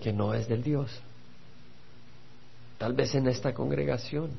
[0.00, 0.90] que no es del Dios?
[2.78, 4.30] Tal vez en esta congregación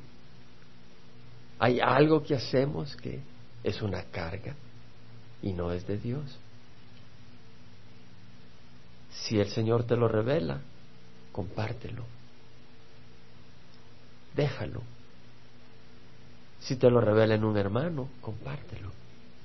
[1.60, 3.22] hay algo que hacemos que
[3.64, 4.56] es una carga
[5.42, 6.38] y no es de Dios.
[9.22, 10.60] Si el Señor te lo revela,
[11.32, 12.04] compártelo.
[14.36, 14.82] Déjalo.
[16.60, 19.03] Si te lo revela en un hermano, compártelo.